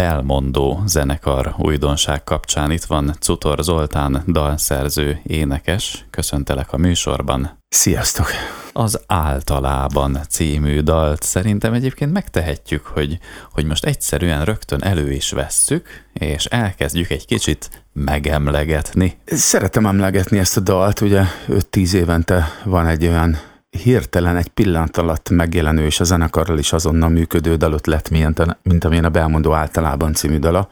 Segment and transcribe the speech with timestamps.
[0.00, 2.70] Belmondó zenekar újdonság kapcsán.
[2.70, 6.04] Itt van Cutor Zoltán, dalszerző, énekes.
[6.10, 7.58] Köszöntelek a műsorban.
[7.68, 8.26] Sziasztok!
[8.72, 13.18] Az Általában című dalt szerintem egyébként megtehetjük, hogy,
[13.52, 19.18] hogy most egyszerűen rögtön elő is vesszük, és elkezdjük egy kicsit megemlegetni.
[19.24, 23.38] Szeretem emlegetni ezt a dalt, ugye 5-10 évente van egy olyan
[23.70, 28.84] hirtelen egy pillanat alatt megjelenő és a zenekarral is azonnal működő dalot lett, mint, mint
[28.84, 30.68] amilyen a Belmondó általában című dala.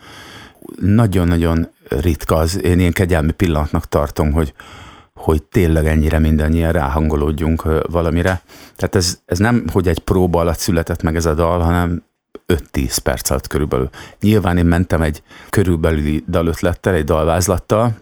[0.80, 4.52] Nagyon-nagyon ritka az, én ilyen kegyelmi pillanatnak tartom, hogy,
[5.14, 8.42] hogy tényleg ennyire mindannyian ráhangolódjunk valamire.
[8.76, 12.02] Tehát ez, ez nem, hogy egy próba alatt született meg ez a dal, hanem
[12.72, 13.88] 5-10 perc alatt körülbelül.
[14.20, 17.98] Nyilván én mentem egy körülbelüli dalötlettel, egy dalvázlattal,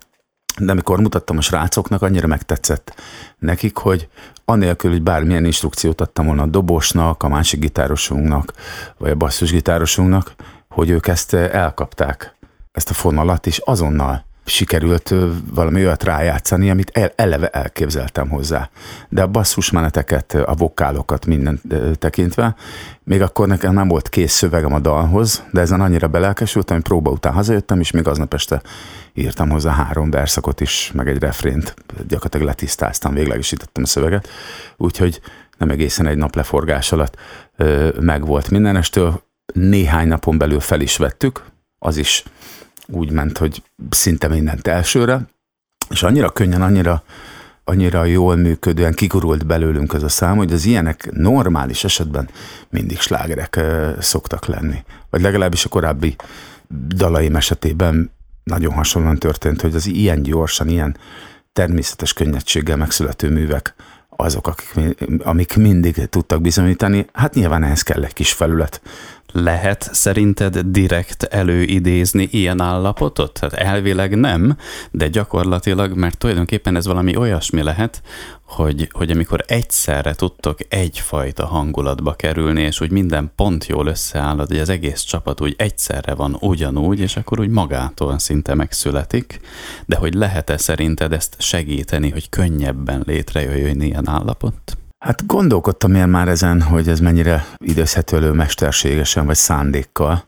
[0.58, 2.94] de amikor mutattam a srácoknak, annyira megtetszett
[3.38, 4.08] nekik, hogy
[4.48, 8.52] anélkül, hogy bármilyen instrukciót adtam volna a dobosnak, a másik gitárosunknak,
[8.98, 10.34] vagy a basszusgitárosunknak,
[10.68, 12.36] hogy ők ezt elkapták,
[12.72, 15.14] ezt a fonalat, és azonnal sikerült
[15.50, 18.70] valami olyat rájátszani, amit eleve elképzeltem hozzá.
[19.08, 21.60] De a basszusmeneteket, a vokálokat minden
[21.98, 22.54] tekintve,
[23.02, 27.10] még akkor nekem nem volt kész szövegem a dalhoz, de ezen annyira belelkesültem, hogy próba
[27.10, 28.62] után hazajöttem, és még aznap este
[29.14, 31.74] írtam hozzá három verszakot is, meg egy refrént,
[32.08, 34.28] gyakorlatilag letisztáztam, véglegesítettem a szöveget,
[34.76, 35.20] úgyhogy
[35.58, 37.16] nem egészen egy nap leforgás alatt
[38.00, 39.22] megvolt mindenestől.
[39.54, 41.44] Néhány napon belül fel is vettük,
[41.78, 42.24] az is
[42.88, 45.20] úgy ment, hogy szinte mindent elsőre,
[45.90, 47.02] és annyira könnyen, annyira,
[47.64, 52.28] annyira jól működően kigurult belőlünk ez a szám, hogy az ilyenek normális esetben
[52.70, 53.60] mindig slágerek
[53.98, 54.84] szoktak lenni.
[55.10, 56.16] Vagy legalábbis a korábbi
[56.88, 58.10] dalaim esetében
[58.44, 60.96] nagyon hasonlóan történt, hogy az ilyen gyorsan, ilyen
[61.52, 63.74] természetes könnyedséggel megszülető művek
[64.08, 67.06] azok, akik, amik mindig tudtak bizonyítani.
[67.12, 68.80] Hát nyilván ehhez kell egy kis felület,
[69.32, 73.32] lehet szerinted direkt előidézni ilyen állapotot?
[73.32, 74.56] Tehát elvileg nem,
[74.90, 78.02] de gyakorlatilag, mert tulajdonképpen ez valami olyasmi lehet,
[78.46, 84.58] hogy, hogy amikor egyszerre tudtok egyfajta hangulatba kerülni, és úgy minden pont jól összeállod, hogy
[84.58, 89.40] az egész csapat úgy egyszerre van ugyanúgy, és akkor úgy magától szinte megszületik,
[89.86, 94.76] de hogy lehet-e szerinted ezt segíteni, hogy könnyebben létrejöjjön ilyen állapot?
[94.98, 100.24] Hát gondolkodtam én már ezen, hogy ez mennyire időzhető elő mesterségesen, vagy szándékkal.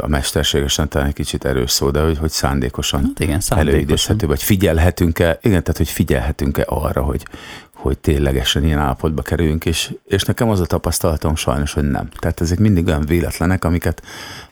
[0.00, 3.74] A mesterségesen talán egy kicsit erős szó, de hogy, hogy szándékosan, hát igen, szándékosan.
[3.74, 7.26] előidézhető, vagy figyelhetünk-e, igen, tehát hogy figyelhetünk-e arra, hogy,
[7.74, 12.08] hogy ténylegesen ilyen állapotba kerüljünk, és, és nekem az a tapasztalatom sajnos, hogy nem.
[12.18, 14.02] Tehát ezek mindig olyan véletlenek, amiket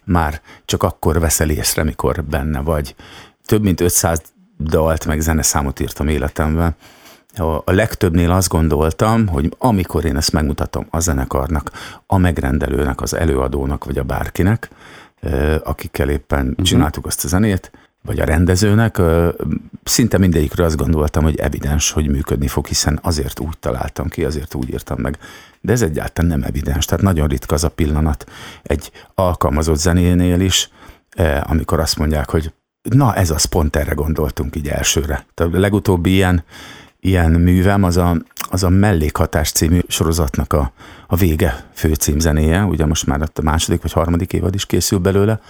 [0.05, 2.95] már csak akkor veszel észre, mikor benne vagy.
[3.47, 4.23] Több mint 500
[4.61, 6.77] dalt, meg zeneszámot írtam életemben,
[7.39, 11.71] a legtöbbnél azt gondoltam, hogy amikor én ezt megmutatom a zenekarnak,
[12.07, 14.69] a megrendelőnek, az előadónak, vagy a bárkinek,
[15.63, 16.65] akikkel éppen uh-huh.
[16.65, 17.71] csináltuk azt a zenét,
[18.03, 19.01] vagy a rendezőnek,
[19.85, 24.55] szinte mindegyikről azt gondoltam, hogy evidens, hogy működni fog, hiszen azért úgy találtam ki, azért
[24.55, 25.19] úgy írtam meg.
[25.61, 28.27] De ez egyáltalán nem evidens, tehát nagyon ritka az a pillanat
[28.63, 30.71] egy alkalmazott zenénél is,
[31.43, 32.53] amikor azt mondják, hogy
[32.91, 35.27] na ez az, pont erre gondoltunk így elsőre.
[35.35, 36.45] Tehát a legutóbbi ilyen
[37.05, 38.17] ilyen művem, az a,
[38.51, 40.73] az a Mellékhatás című sorozatnak a,
[41.07, 45.41] a vége főcímzenéje, ugye most már a második vagy harmadik évad is készül belőle,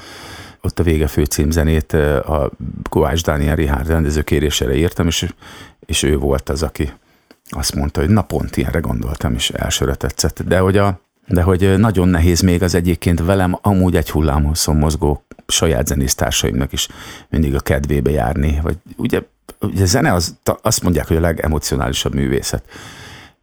[0.60, 2.50] ott a vége főcímzenét a
[2.90, 5.28] Kovács Dániel Rihárd rendező kérésére írtam, és,
[5.86, 6.92] és ő volt az, aki
[7.48, 10.42] azt mondta, hogy na pont ilyenre gondoltam, és elsőre tetszett.
[10.42, 15.24] De hogy, a, de hogy nagyon nehéz még az egyébként velem amúgy egy hullámhosszon mozgó
[15.46, 16.88] saját zenésztársaimnak is
[17.28, 19.20] mindig a kedvébe járni, vagy ugye
[19.64, 22.64] ugye zene az, azt mondják, hogy a legemocionálisabb művészet.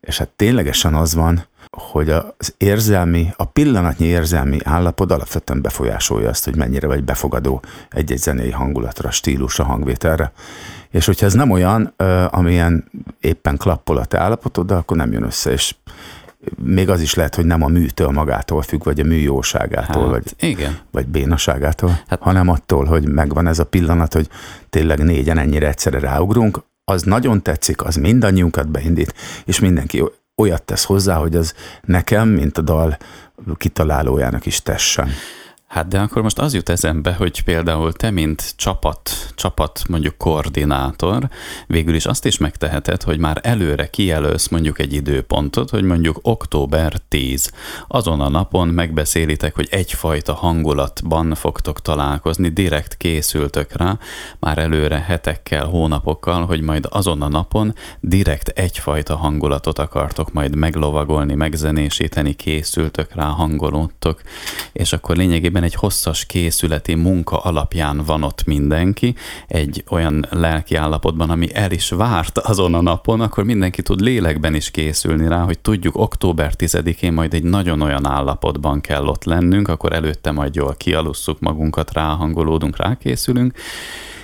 [0.02, 1.46] És hát ténylegesen az van,
[1.78, 8.18] hogy az érzelmi, a pillanatnyi érzelmi állapot alapvetően befolyásolja azt, hogy mennyire vagy befogadó egy-egy
[8.18, 10.32] zenei hangulatra, stílusra, hangvételre.
[10.90, 11.94] És hogyha ez nem olyan,
[12.30, 15.76] amilyen éppen klappol a te állapotod, akkor nem jön össze, és
[16.64, 20.12] még az is lehet, hogy nem a műtől magától függ, vagy a mű jóságától, hát,
[20.12, 20.78] vagy, igen.
[20.92, 24.28] vagy bénaságától, hát, hanem attól, hogy megvan ez a pillanat, hogy
[24.70, 29.14] tényleg négyen ennyire egyszerre ráugrunk, az nagyon tetszik, az mindannyiunkat beindít,
[29.46, 30.04] és mindenki
[30.36, 32.98] olyat tesz hozzá, hogy az nekem, mint a dal
[33.58, 35.10] kitalálójának is tessen.
[35.72, 41.30] Hát de akkor most az jut eszembe, hogy például te, mint csapat, csapat mondjuk koordinátor,
[41.68, 46.94] végül is azt is megteheted, hogy már előre kijelölsz mondjuk egy időpontot, hogy mondjuk október
[47.08, 47.52] 10.
[47.88, 53.98] Azon a napon megbeszélitek, hogy egyfajta hangulatban fogtok találkozni, direkt készültök rá,
[54.40, 61.34] már előre hetekkel, hónapokkal, hogy majd azon a napon direkt egyfajta hangulatot akartok majd meglovagolni,
[61.34, 64.22] megzenésíteni, készültök rá, hangolódtok,
[64.74, 69.16] és akkor lényegében tulajdonképpen egy hosszas készületi munka alapján van ott mindenki,
[69.48, 74.56] egy olyan lelki állapotban, ami el is várt azon a napon, akkor mindenki tud lélekben
[74.56, 79.68] is készülni rá, hogy tudjuk október 10-én majd egy nagyon olyan állapotban kell ott lennünk,
[79.68, 83.58] akkor előtte majd jól kialusszuk magunkat, ráhangolódunk, rákészülünk.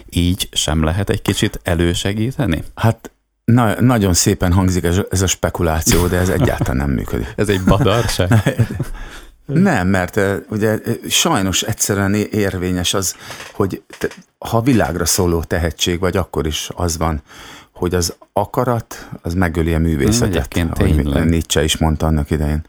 [0.10, 2.63] Így sem lehet egy kicsit elősegíteni?
[2.75, 3.12] Hát
[3.45, 7.33] Na, nagyon szépen hangzik ez, ez a spekuláció, de ez egyáltalán nem működik.
[7.36, 8.31] ez egy badarság?
[9.47, 10.79] Nem, mert ugye
[11.09, 13.15] sajnos egyszerűen érvényes az,
[13.51, 14.07] hogy te,
[14.38, 17.21] ha világra szóló tehetség vagy, akkor is az van,
[17.73, 20.57] hogy az akarat, az megöli a művészetet.
[20.69, 22.65] Ahogy Nietzsche is mondta annak idején,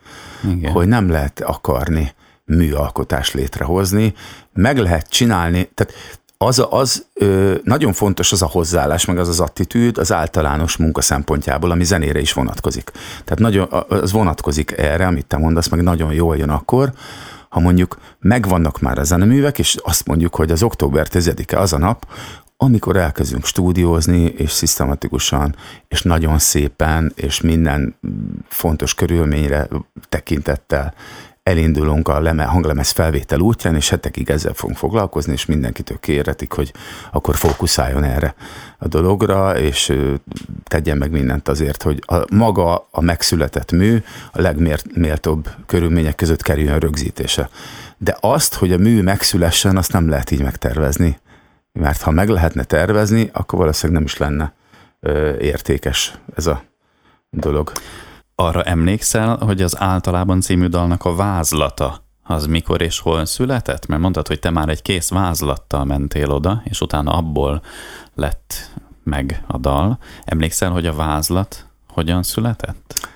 [0.50, 0.72] Igen.
[0.72, 2.14] hogy nem lehet akarni
[2.44, 4.14] műalkotást létrehozni,
[4.52, 5.94] meg lehet csinálni, tehát
[6.38, 11.00] az, az ö, nagyon fontos az a hozzáállás, meg az az attitűd az általános munka
[11.00, 12.90] szempontjából, ami zenére is vonatkozik.
[13.25, 16.93] Tehát nagyon, az vonatkozik erre, amit te mondasz, meg nagyon jól jön akkor,
[17.49, 21.79] ha mondjuk megvannak már a zeneművek, és azt mondjuk, hogy az október 10-e az a
[21.79, 22.06] nap,
[22.56, 25.55] amikor elkezdünk stúdiózni, és szisztematikusan,
[25.88, 27.94] és nagyon szépen, és minden
[28.49, 29.69] fontos körülményre
[30.08, 30.94] tekintettel
[31.49, 36.73] elindulunk a leme, hanglemez felvétel útján, és hetekig ezzel fogunk foglalkozni, és mindenkitől kérhetik, hogy
[37.12, 38.35] akkor fókuszáljon erre
[38.79, 39.93] a dologra, és
[40.65, 44.03] tegyen meg mindent azért, hogy a, maga a megszületett mű
[44.33, 47.50] a legméltóbb körülmények között kerüljön rögzítése.
[47.99, 51.19] De azt, hogy a mű megszülessen, azt nem lehet így megtervezni.
[51.73, 54.53] Mert ha meg lehetne tervezni, akkor valószínűleg nem is lenne
[55.00, 56.62] ö, értékes ez a
[57.31, 57.73] dolog.
[58.40, 63.87] Arra emlékszel, hogy az általában című dalnak a vázlata az mikor és hol született?
[63.87, 67.62] Mert mondtad, hogy te már egy kész vázlattal mentél oda, és utána abból
[68.14, 68.70] lett
[69.02, 69.99] meg a dal.
[70.25, 73.08] Emlékszel, hogy a vázlat hogyan született?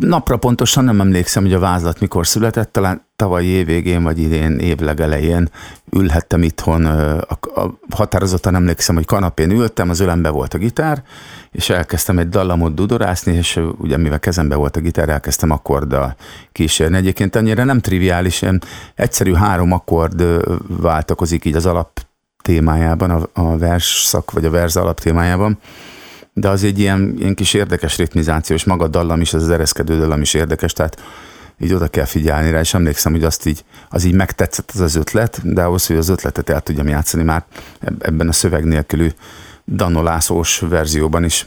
[0.00, 5.48] Napra pontosan nem emlékszem, hogy a vázlat mikor született, talán tavaly évvégén vagy idén évlegelején
[5.90, 7.18] ülhettem itthon, a,
[7.54, 11.02] a, határozottan emlékszem, hogy kanapén ültem, az ölembe volt a gitár,
[11.50, 16.16] és elkezdtem egy dallamot dudorászni, és ugye mivel kezembe volt a gitár, elkezdtem akkorddal
[16.52, 16.96] kísérni.
[16.96, 18.62] Egyébként annyira nem triviális, ilyen
[18.94, 20.24] egyszerű három akkord
[20.66, 22.00] váltakozik így az alap
[22.42, 25.58] témájában, a, a vers szak vagy a vers alap témájában
[26.34, 29.50] de az egy ilyen, ilyen kis érdekes ritmizáció, és maga a dallam is, az, az
[29.50, 31.02] ereszkedő dallam is érdekes, tehát
[31.58, 34.94] így oda kell figyelni rá, és emlékszem, hogy azt így, az így megtetszett az az
[34.94, 37.44] ötlet, de ahhoz, hogy az ötletet el tudjam játszani már
[37.98, 39.08] ebben a szöveg nélkülű
[39.66, 41.46] danolászós verzióban is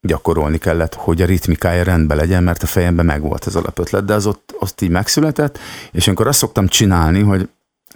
[0.00, 4.26] gyakorolni kellett, hogy a ritmikája rendben legyen, mert a fejemben megvolt az alapötlet, de az
[4.26, 5.58] ott, ott így megszületett,
[5.92, 7.48] és amikor azt szoktam csinálni, hogy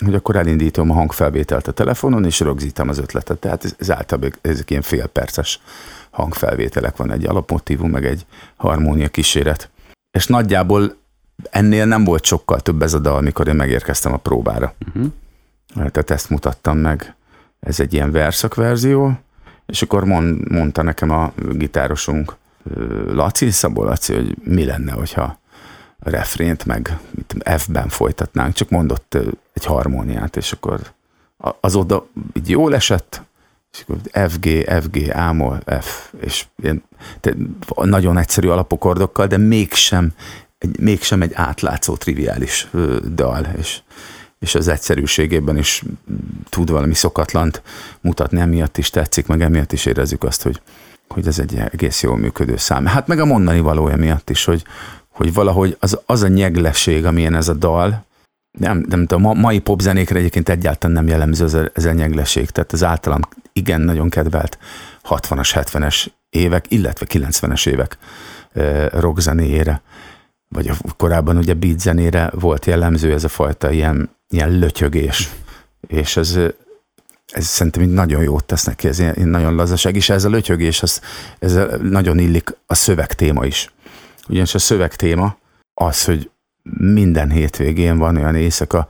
[0.05, 3.39] hogy akkor elindítom a hangfelvételt a telefonon, és rögzítem az ötletet.
[3.39, 5.61] Tehát ez, ez általában ezek ilyen félperces
[6.11, 9.71] hangfelvételek van, egy alapmotívum, meg egy harmónia kíséret.
[10.11, 10.97] És nagyjából
[11.51, 14.75] ennél nem volt sokkal több ez a dal, amikor én megérkeztem a próbára.
[14.87, 15.13] Uh-huh.
[15.75, 17.15] Tehát ezt mutattam meg.
[17.61, 18.55] Ez egy ilyen verszak
[19.67, 22.37] és akkor mond, mondta nekem a gitárosunk,
[23.07, 25.39] Laci, Szabó Laci, hogy mi lenne, hogyha
[26.05, 26.99] refrént meg
[27.57, 29.17] F-ben folytatnánk, csak mondott
[29.53, 30.81] egy harmóniát, és akkor
[31.61, 33.23] az oda így jól esett,
[33.73, 34.49] és akkor FG,
[34.83, 36.83] FG, ámol, F, és ilyen,
[37.75, 40.13] nagyon egyszerű alapokordokkal, de mégsem
[40.59, 42.69] egy, mégsem egy átlátszó, triviális
[43.15, 43.81] dal, és,
[44.39, 45.83] és az egyszerűségében is
[46.49, 47.63] tud valami szokatlant
[48.01, 50.61] mutatni, emiatt is tetszik, meg emiatt is érezzük azt, hogy,
[51.09, 52.87] hogy ez egy egész jól működő szám.
[52.87, 54.65] Hát meg a mondani valója miatt is, hogy,
[55.15, 58.05] hogy valahogy az, az a nyeglesség, amilyen ez a dal,
[58.59, 62.51] nem, nem tudom, a mai popzenékre egyébként egyáltalán nem jellemző ez a, ez a nyeglesség,
[62.51, 63.21] tehát az általam
[63.53, 64.59] igen nagyon kedvelt
[65.09, 67.99] 60-as, 70-es évek, illetve 90-es évek
[68.93, 69.83] rockzenéjére.
[70.49, 75.31] Vagy korábban ugye beat zenére volt jellemző ez a fajta ilyen, ilyen lötyögés,
[75.87, 76.39] és ez,
[77.27, 81.01] ez szerintem nagyon jót tesz neki, ez ilyen, nagyon lazaság, és ez a lötyögés, ez,
[81.39, 83.73] ez nagyon illik a szövegtéma is.
[84.29, 85.37] Ugyanis a szövegtéma
[85.75, 86.31] az, hogy
[86.79, 88.87] minden hétvégén van olyan éjszaka,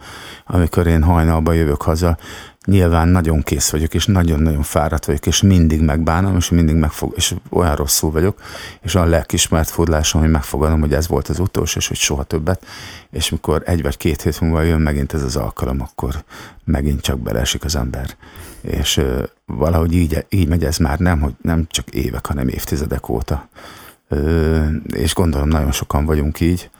[0.46, 2.18] amikor én hajnalba jövök haza,
[2.66, 7.34] nyilván nagyon kész vagyok, és nagyon-nagyon fáradt vagyok, és mindig megbánom, és mindig megfog, és
[7.50, 8.40] olyan rosszul vagyok,
[8.82, 12.66] és olyan lelkismert fordlásom, hogy megfogadom, hogy ez volt az utolsó, és hogy soha többet,
[13.10, 16.24] és mikor egy vagy két hét múlva jön megint ez az alkalom, akkor
[16.64, 18.16] megint csak beleesik az ember.
[18.60, 23.08] És ö, valahogy így, így megy ez már nem, hogy nem csak évek, hanem évtizedek
[23.08, 23.48] óta.
[24.86, 26.70] És gondolom nagyon sokan vagyunk így.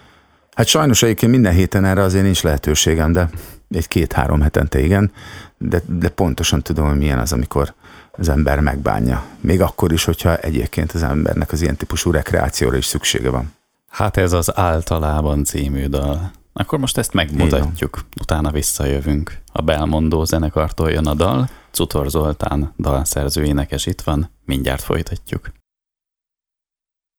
[0.55, 3.29] Hát sajnos egyébként minden héten erre azért nincs lehetőségem, de
[3.71, 5.13] egy-két-három hetente igen,
[5.59, 7.75] de, de pontosan tudom, hogy milyen az, amikor
[8.13, 9.25] az ember megbánja.
[9.41, 13.53] Még akkor is, hogyha egyébként az embernek az ilyen típusú rekreációra is szüksége van.
[13.89, 16.31] Hát ez az általában című dal.
[16.53, 19.39] Akkor most ezt megmutatjuk, utána visszajövünk.
[19.53, 25.53] A Belmondó zenekartól jön a dal, Cutor Zoltán dalszerző énekes itt van, mindjárt folytatjuk.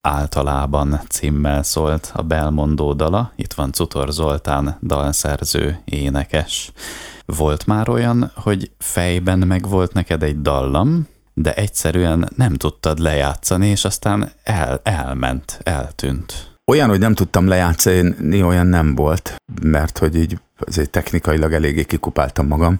[0.08, 6.72] Általában címmel szólt a Belmondó dala, itt van Cutor Zoltán dalszerző énekes.
[7.26, 13.86] Volt már olyan, hogy fejben megvolt neked egy dallam, de egyszerűen nem tudtad lejátszani, és
[13.86, 16.58] aztán el, elment, eltűnt.
[16.66, 22.48] Olyan, hogy nem tudtam lejátszani, olyan nem volt, mert hogy így azért technikailag eléggé kikupáltam
[22.48, 22.78] magam.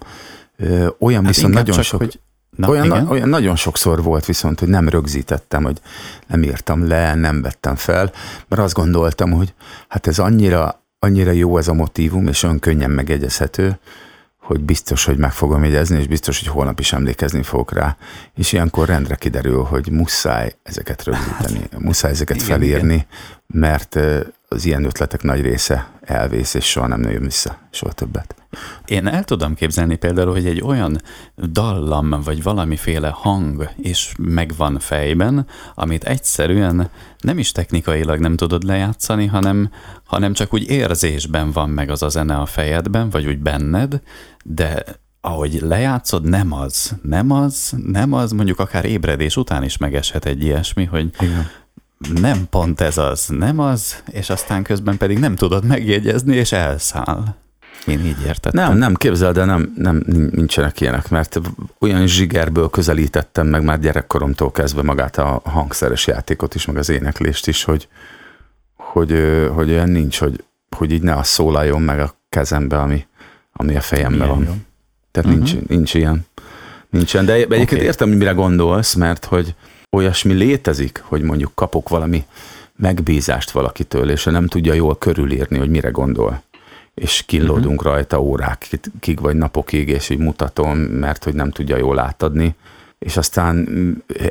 [0.98, 2.00] Olyan hát viszont nagyon csak, sok...
[2.00, 5.80] Hogy Na, olyan, na, olyan nagyon sokszor volt viszont, hogy nem rögzítettem, hogy
[6.26, 8.12] nem írtam le, nem vettem fel,
[8.48, 9.54] mert azt gondoltam, hogy
[9.88, 13.78] hát ez annyira, annyira jó ez a motívum, és olyan könnyen megegyezhető,
[14.46, 17.96] hogy biztos, hogy meg fogom jegyezni, és biztos, hogy holnap is emlékezni fogok rá.
[18.34, 23.06] És ilyenkor rendre kiderül, hogy muszáj ezeket rögzíteni, hát, muszáj ezeket igen, felírni, igen.
[23.46, 23.98] mert
[24.48, 28.34] az ilyen ötletek nagy része elvész, és soha nem jön vissza, soha többet.
[28.84, 31.00] Én el tudom képzelni például, hogy egy olyan
[31.36, 39.26] dallam, vagy valamiféle hang is megvan fejben, amit egyszerűen nem is technikailag nem tudod lejátszani,
[39.26, 39.70] hanem,
[40.04, 44.00] hanem csak úgy érzésben van meg az a zene a fejedben, vagy úgy benned,
[44.44, 44.84] de
[45.20, 50.42] ahogy lejátszod, nem az, nem az, nem az, mondjuk akár ébredés után is megeshet egy
[50.42, 51.46] ilyesmi, hogy Igen
[51.98, 57.34] nem pont ez az, nem az, és aztán közben pedig nem tudod megjegyezni, és elszáll.
[57.86, 58.68] Én így értettem.
[58.68, 61.40] Nem, nem, képzeld, de nem, nem, nincsenek ilyenek, mert
[61.78, 67.46] olyan zsigerből közelítettem meg már gyerekkoromtól kezdve magát a hangszeres játékot is, meg az éneklést
[67.46, 67.88] is, hogy,
[68.76, 69.14] hogy,
[69.54, 70.44] hogy olyan nincs, hogy,
[70.76, 73.06] hogy így ne az szólaljon meg a kezembe, ami,
[73.52, 74.44] ami a fejemben van.
[74.44, 74.54] Jó.
[75.10, 75.52] Tehát uh-huh.
[75.52, 76.26] nincs, nincs ilyen.
[76.90, 77.84] Nincsen, de egyébként okay.
[77.84, 79.54] értem, hogy mire gondolsz, mert hogy,
[79.96, 82.24] olyasmi létezik, hogy mondjuk kapok valami
[82.76, 86.42] megbízást valakitől, és nem tudja jól körülírni, hogy mire gondol.
[87.00, 87.92] És killódunk uh-huh.
[87.92, 92.54] rajta órákig vagy napokig, és így mutatom, mert hogy nem tudja jól átadni.
[92.98, 93.68] És aztán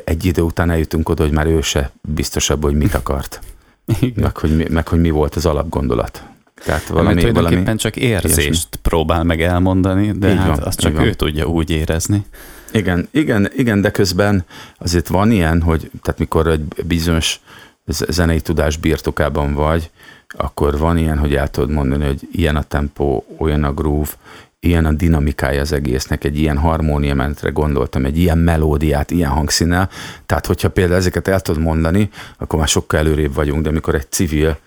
[0.04, 3.40] egy idő után eljutunk oda, hogy már ő se biztosabb, hogy mit akart.
[4.00, 4.22] Igen.
[4.22, 6.22] Meg, hogy, meg hogy mi volt az alapgondolat.
[6.64, 8.78] Tehát valami, Mert tulajdonképpen valami csak érzést ilyesmi.
[8.82, 12.26] próbál meg elmondani, de így hát van, azt csak ő tudja úgy érezni.
[12.72, 14.44] Igen, igen, igen, de közben
[14.78, 17.40] azért van ilyen, hogy tehát mikor egy bizonyos
[18.08, 19.90] zenei tudás birtokában vagy,
[20.28, 24.10] akkor van ilyen, hogy el tudod mondani, hogy ilyen a tempó, olyan a groove,
[24.60, 29.90] ilyen a dinamikája az egésznek, egy ilyen harmóniamentre gondoltam, egy ilyen melódiát, ilyen hangszínnel.
[30.26, 34.10] Tehát, hogyha például ezeket el tudod mondani, akkor már sokkal előrébb vagyunk, de amikor egy
[34.10, 34.58] civil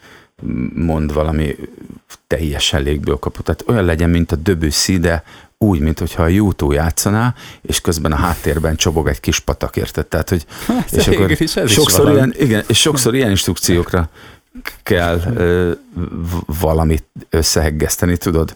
[0.75, 1.55] mond valami
[2.27, 3.45] teljesen légből kapott.
[3.45, 5.23] Tehát olyan legyen, mint a Debussy, de
[5.57, 10.05] úgy, mint hogyha a YouTube játszaná, és közben a háttérben csobog egy kis patak, érted?
[10.07, 14.09] Tehát, hogy hát, és akkor is sokszor ilyen, igen, és sokszor ilyen instrukciókra
[14.83, 15.71] kell ö,
[16.59, 18.55] valamit összeheggeszteni, tudod?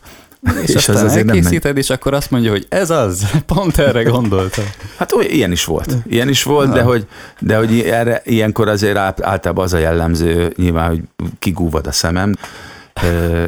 [0.64, 3.78] És, és aztán az azért elkészíted, nem és akkor azt mondja, hogy ez az, pont
[3.78, 4.66] erre gondoltam.
[4.98, 5.96] Hát olyan, ilyen is volt.
[6.08, 7.08] Ilyen is volt, de hogy,
[7.40, 11.02] de hogy erre, ilyenkor azért általában az a jellemző, nyilván, hogy
[11.40, 12.36] kigúvad a szemem,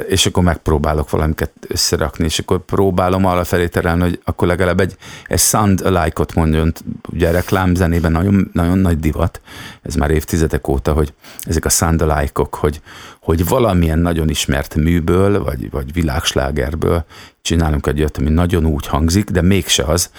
[0.08, 4.96] és akkor megpróbálok valamiket összerakni, és akkor próbálom arra felé terelni, hogy akkor legalább egy,
[5.28, 6.74] egy sound alike-ot mondjon,
[7.12, 9.42] ugye reklámzenében nagyon, nagyon nagy divat,
[9.82, 12.82] ez már évtizedek óta, hogy ezek a sound alike-ok, hogy,
[13.22, 17.06] hogy valamilyen nagyon ismert műből, vagy, vagy világslágerből
[17.42, 20.10] csinálunk egy olyat, ami nagyon úgy hangzik, de mégse az.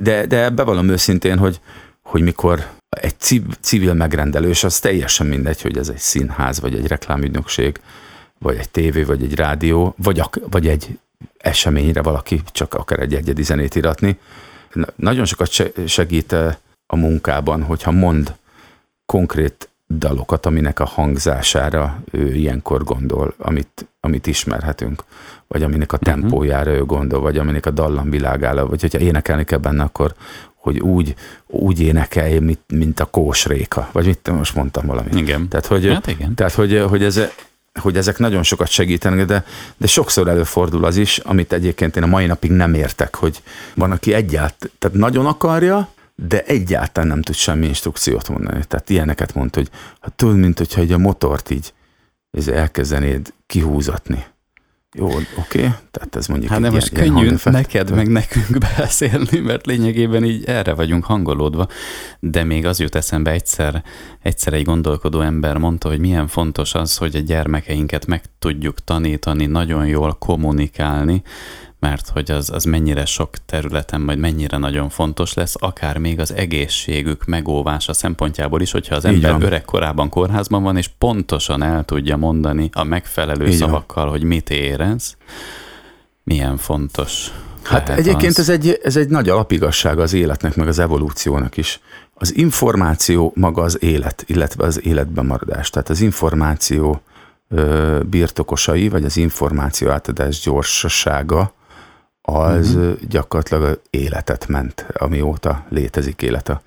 [0.00, 1.60] De, de bevallom őszintén, hogy,
[2.02, 3.14] hogy mikor egy
[3.60, 7.80] civil megrendelős, az teljesen mindegy, hogy ez egy színház, vagy egy reklámügynökség,
[8.42, 10.98] vagy egy tévé, vagy egy rádió, vagy, ak- vagy egy
[11.36, 14.18] eseményre valaki csak akar egy egyedi zenét iratni.
[14.96, 15.50] Nagyon sokat
[15.86, 16.54] segít eh,
[16.86, 18.34] a munkában, hogyha mond
[19.06, 19.68] konkrét
[19.98, 25.04] dalokat, aminek a hangzására ő ilyenkor gondol, amit, amit ismerhetünk,
[25.46, 26.04] vagy aminek a mhm.
[26.04, 30.14] tempójára ő gondol, vagy aminek a dallam világára, vagy hogyha énekelni kell benne, akkor
[30.54, 31.14] hogy úgy,
[31.46, 35.14] úgy énekelj, mint, mint a kósréka, vagy mit most mondtam valamit.
[35.14, 35.48] Igen.
[35.48, 36.34] Tehát, hogy, hát igen.
[36.34, 37.20] Tehát, hogy, hogy ez,
[37.80, 39.44] hogy ezek nagyon sokat segítenek, de,
[39.76, 43.42] de sokszor előfordul az is, amit egyébként én a mai napig nem értek, hogy
[43.74, 48.64] van, aki egyáltalán, tehát nagyon akarja, de egyáltalán nem tud semmi instrukciót mondani.
[48.68, 51.72] Tehát ilyeneket mond, hogy ha tudod, mint hogyha egy a motort így
[52.46, 54.24] elkezdenéd kihúzatni.
[54.94, 55.70] Jó, oké, okay.
[55.90, 60.44] tehát ez mondjuk Hát nem most ilyen, könnyű neked, meg nekünk beszélni, mert lényegében így
[60.44, 61.68] erre vagyunk hangolódva,
[62.20, 63.84] de még az jut eszembe egyszer,
[64.22, 69.46] egyszer egy gondolkodó ember mondta, hogy milyen fontos az, hogy a gyermekeinket meg tudjuk tanítani,
[69.46, 71.22] nagyon jól kommunikálni,
[71.82, 76.34] mert hogy az, az mennyire sok területen, majd mennyire nagyon fontos lesz, akár még az
[76.34, 82.16] egészségük megóvása szempontjából is, hogyha az ember öreg korában kórházban van, és pontosan el tudja
[82.16, 84.12] mondani a megfelelő Így szavakkal, van.
[84.12, 85.16] hogy mit érez,
[86.22, 87.30] milyen fontos.
[87.62, 91.80] Hát egyébként ez egy, ez egy nagy alapigasság az életnek, meg az evolúciónak is.
[92.14, 95.70] Az információ maga az élet, illetve az életben maradás.
[95.70, 97.02] Tehát az információ
[97.48, 101.52] ö, birtokosai, vagy az információ átadás gyorsasága,
[102.22, 102.98] az uh-huh.
[103.08, 106.62] gyakorlatilag életet ment, amióta létezik élet a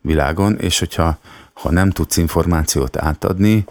[0.00, 1.18] világon, és hogyha
[1.52, 3.64] ha nem tudsz információt átadni,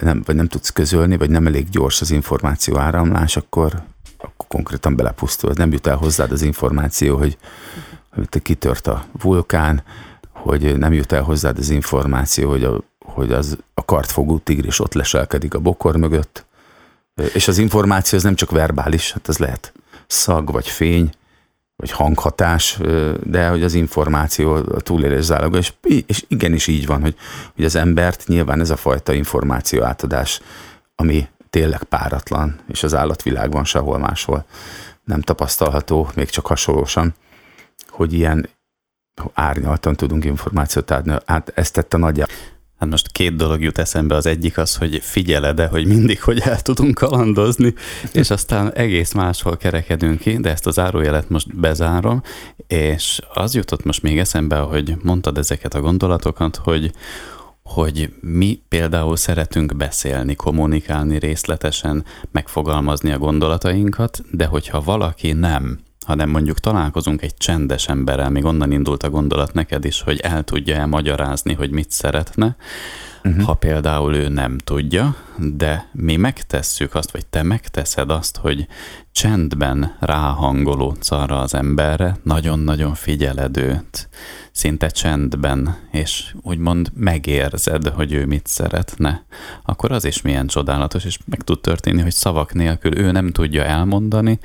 [0.00, 3.82] nem, vagy nem tudsz közölni, vagy nem elég gyors az információ áramlás, akkor,
[4.18, 5.52] akkor konkrétan belepusztul.
[5.54, 7.38] Nem jut el hozzád az információ, hogy,
[8.14, 9.82] hogy kitört a vulkán,
[10.32, 14.94] hogy nem jut el hozzád az információ, hogy a, hogy az a kartfogú tigris ott
[14.94, 16.44] leselkedik a bokor mögött,
[17.34, 19.72] és az információ az nem csak verbális, hát az lehet
[20.14, 21.10] szag, vagy fény,
[21.76, 22.78] vagy hanghatás,
[23.22, 25.72] de hogy az információ a túlélés záloga, és,
[26.06, 27.16] és igenis így van, hogy,
[27.54, 30.40] hogy az embert nyilván ez a fajta információ átadás,
[30.94, 34.44] ami tényleg páratlan, és az állatvilágban sehol máshol
[35.04, 37.14] nem tapasztalható, még csak hasonlósan,
[37.88, 38.48] hogy ilyen
[39.32, 41.16] árnyaltan tudunk információt adni.
[41.26, 42.34] Hát ezt tette nagyjából
[42.78, 46.40] Hát most két dolog jut eszembe, az egyik az, hogy figyeled de hogy mindig hogy
[46.40, 47.74] el tudunk kalandozni,
[48.12, 52.22] és aztán egész máshol kerekedünk ki, de ezt az zárójelet most bezárom,
[52.66, 56.92] és az jutott most még eszembe, hogy mondtad ezeket a gondolatokat, hogy
[57.62, 66.30] hogy mi például szeretünk beszélni, kommunikálni részletesen, megfogalmazni a gondolatainkat, de hogyha valaki nem, hanem
[66.30, 70.76] mondjuk találkozunk egy csendes emberrel, még onnan indult a gondolat neked is, hogy el tudja
[70.76, 72.56] elmagyarázni, hogy mit szeretne,
[73.24, 73.44] uh-huh.
[73.44, 78.66] ha például ő nem tudja, de mi megtesszük azt, vagy te megteszed azt, hogy
[79.12, 84.08] csendben ráhangolódsz arra az emberre, nagyon-nagyon figyeled őt,
[84.52, 89.24] szinte csendben, és úgymond megérzed, hogy ő mit szeretne,
[89.64, 93.64] akkor az is milyen csodálatos, és meg tud történni, hogy szavak nélkül ő nem tudja
[93.64, 94.38] elmondani,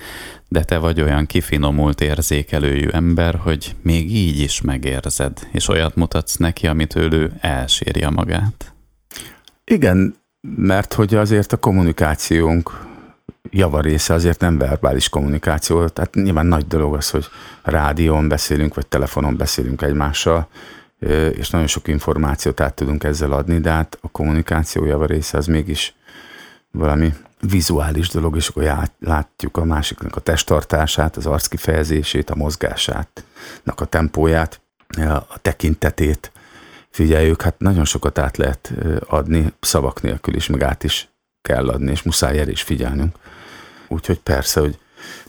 [0.47, 6.35] de te vagy olyan kifinomult érzékelőjű ember, hogy még így is megérzed, és olyat mutatsz
[6.35, 8.68] neki, amit ő elsírja magát.
[9.71, 10.15] Igen,
[10.55, 12.87] mert hogy azért a kommunikációnk
[13.49, 17.25] javarésze azért nem verbális kommunikáció, tehát nyilván nagy dolog az, hogy
[17.63, 20.47] rádión beszélünk, vagy telefonon beszélünk egymással,
[21.31, 25.93] és nagyon sok információt át tudunk ezzel adni, de hát a kommunikáció javarésze az mégis
[26.71, 33.23] valami vizuális dolog, és akkor látjuk a másiknak a testtartását, az arckifejezését, a mozgását,
[33.65, 34.61] a tempóját,
[35.27, 36.31] a tekintetét,
[36.89, 38.73] figyeljük, hát nagyon sokat át lehet
[39.07, 41.09] adni szavak nélkül is, meg át is
[41.41, 43.15] kell adni, és muszáj erre is figyelnünk.
[43.87, 44.79] Úgyhogy persze, hogy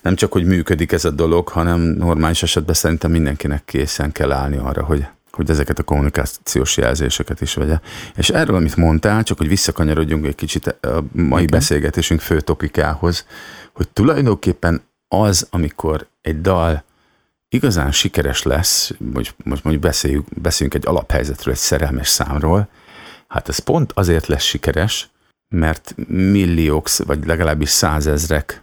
[0.02, 4.56] nem csak, hogy működik ez a dolog, hanem normális esetben szerintem mindenkinek készen kell állni
[4.56, 7.78] arra, hogy, hogy ezeket a kommunikációs jelzéseket is vegye.
[8.16, 11.46] És erről, amit mondtál, csak hogy visszakanyarodjunk egy kicsit a mai okay.
[11.46, 13.26] beszélgetésünk fő topikához,
[13.72, 16.84] hogy tulajdonképpen az, amikor egy dal
[17.50, 22.68] igazán sikeres lesz, hogy most mondjuk beszéljük, beszéljünk egy alaphelyzetről, egy szerelmes számról,
[23.28, 25.08] hát ez pont azért lesz sikeres,
[25.48, 28.62] mert milliók, vagy legalábbis százezrek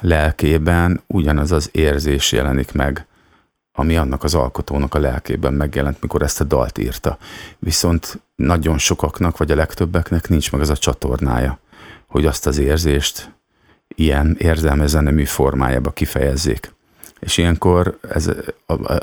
[0.00, 3.06] lelkében ugyanaz az érzés jelenik meg,
[3.72, 7.18] ami annak az alkotónak a lelkében megjelent, mikor ezt a dalt írta.
[7.58, 11.58] Viszont nagyon sokaknak, vagy a legtöbbeknek nincs meg az a csatornája,
[12.06, 13.32] hogy azt az érzést
[13.88, 16.76] ilyen érzelme zenemű formájába kifejezzék.
[17.20, 18.30] És ilyenkor ez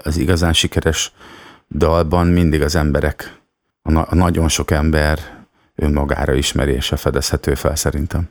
[0.04, 1.12] az igazán sikeres
[1.70, 3.40] dalban mindig az emberek,
[3.82, 5.20] a, nagyon sok ember
[5.76, 8.30] önmagára ismerése fedezhető fel szerintem.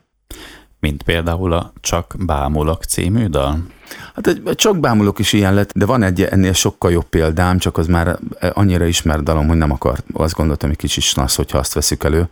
[0.80, 3.66] Mint például a Csak bámulok című dal?
[4.14, 7.78] Hát egy, csak bámulok is ilyen lett, de van egy ennél sokkal jobb példám, csak
[7.78, 8.18] az már
[8.52, 12.28] annyira ismert dalom, hogy nem akart, azt gondoltam, hogy kicsit snasz, hogyha azt veszük elő.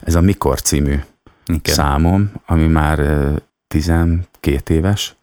[0.00, 1.00] Ez a Mikor című
[1.46, 1.74] Igen.
[1.74, 3.28] számom, ami már
[3.68, 5.16] 12 éves,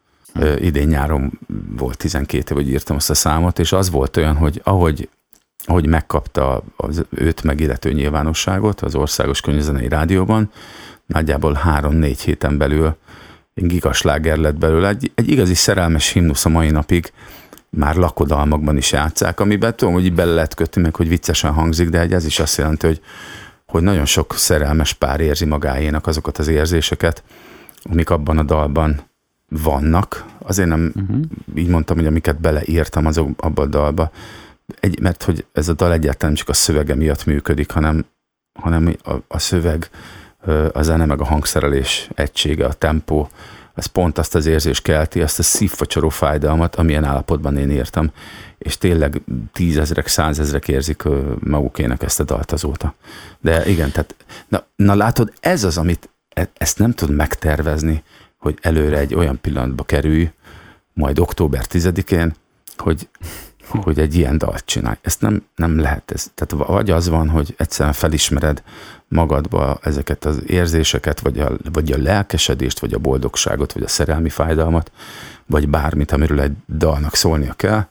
[0.58, 1.40] idén nyáron
[1.78, 5.10] volt 12 év, hogy írtam azt a számot, és az volt olyan, hogy ahogy,
[5.66, 10.52] ahogy megkapta az őt megillető nyilvánosságot az Országos Könyvzenei Rádióban,
[11.06, 12.96] nagyjából három-négy héten belül
[13.54, 14.88] gigasláger lett belőle.
[14.88, 17.12] Egy, egy igazi szerelmes himnusz a mai napig,
[17.70, 21.90] már lakodalmakban is játszák, amiben tudom, hogy így bele lehet kötni, meg hogy viccesen hangzik,
[21.90, 23.02] de ez is azt jelenti, hogy,
[23.66, 27.24] hogy nagyon sok szerelmes pár érzi magáénak azokat az érzéseket,
[27.84, 29.02] amik abban a dalban
[29.62, 31.22] vannak, azért nem uh-huh.
[31.56, 34.12] így mondtam, hogy amiket beleírtam azok abba a dalba,
[34.80, 38.06] egy, mert hogy ez a dal egyáltalán csak a szövege miatt működik, hanem,
[38.60, 39.90] hanem a, a szöveg,
[40.72, 43.30] a zene meg a hangszerelés egysége, a tempó,
[43.74, 48.12] az pont azt az érzés kelti, azt a szívfacsoró fájdalmat, amilyen állapotban én írtam,
[48.58, 49.22] és tényleg
[49.54, 51.04] tízezrek, százezrek érzik
[51.40, 52.94] magukének ezt a dalt azóta.
[53.40, 54.16] De igen, tehát
[54.48, 58.04] na, na látod, ez az, amit e, ezt nem tud megtervezni,
[58.44, 60.32] hogy előre egy olyan pillanatba kerülj,
[60.94, 62.34] majd október 10-én,
[62.78, 63.10] hogy,
[63.68, 64.98] hogy egy ilyen dalt csinálj.
[65.02, 66.12] Ezt nem, nem lehet.
[66.12, 68.64] Ez, tehát vagy az van, hogy egyszerűen felismered
[69.08, 74.30] magadba ezeket az érzéseket, vagy a, vagy a lelkesedést, vagy a boldogságot, vagy a szerelmi
[74.30, 74.92] fájdalmat,
[75.46, 77.88] vagy bármit, amiről egy dalnak szólnia kell,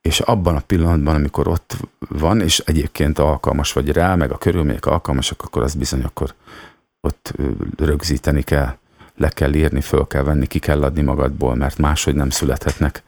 [0.00, 1.76] és abban a pillanatban, amikor ott
[2.08, 6.34] van, és egyébként alkalmas vagy rá, meg a körülmények alkalmasak, akkor az bizony akkor
[7.00, 7.32] ott
[7.76, 8.76] rögzíteni kell,
[9.16, 13.02] le kell írni, föl kell venni, ki kell adni magadból, mert máshogy nem születhetnek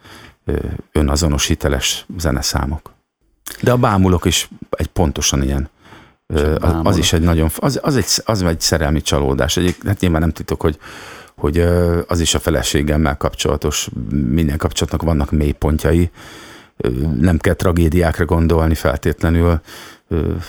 [0.92, 2.92] önazonos hiteles zeneszámok.
[3.60, 5.68] De a bámulok is egy pontosan ilyen.
[6.58, 9.56] Az, az is egy nagyon, az, az, egy, az egy szerelmi csalódás.
[9.56, 10.78] Egy, hát nyilván nem titok, hogy,
[11.36, 11.58] hogy
[12.06, 16.10] az is a feleségemmel kapcsolatos, minden kapcsolatnak vannak mélypontjai,
[17.18, 19.60] nem kell tragédiákra gondolni feltétlenül,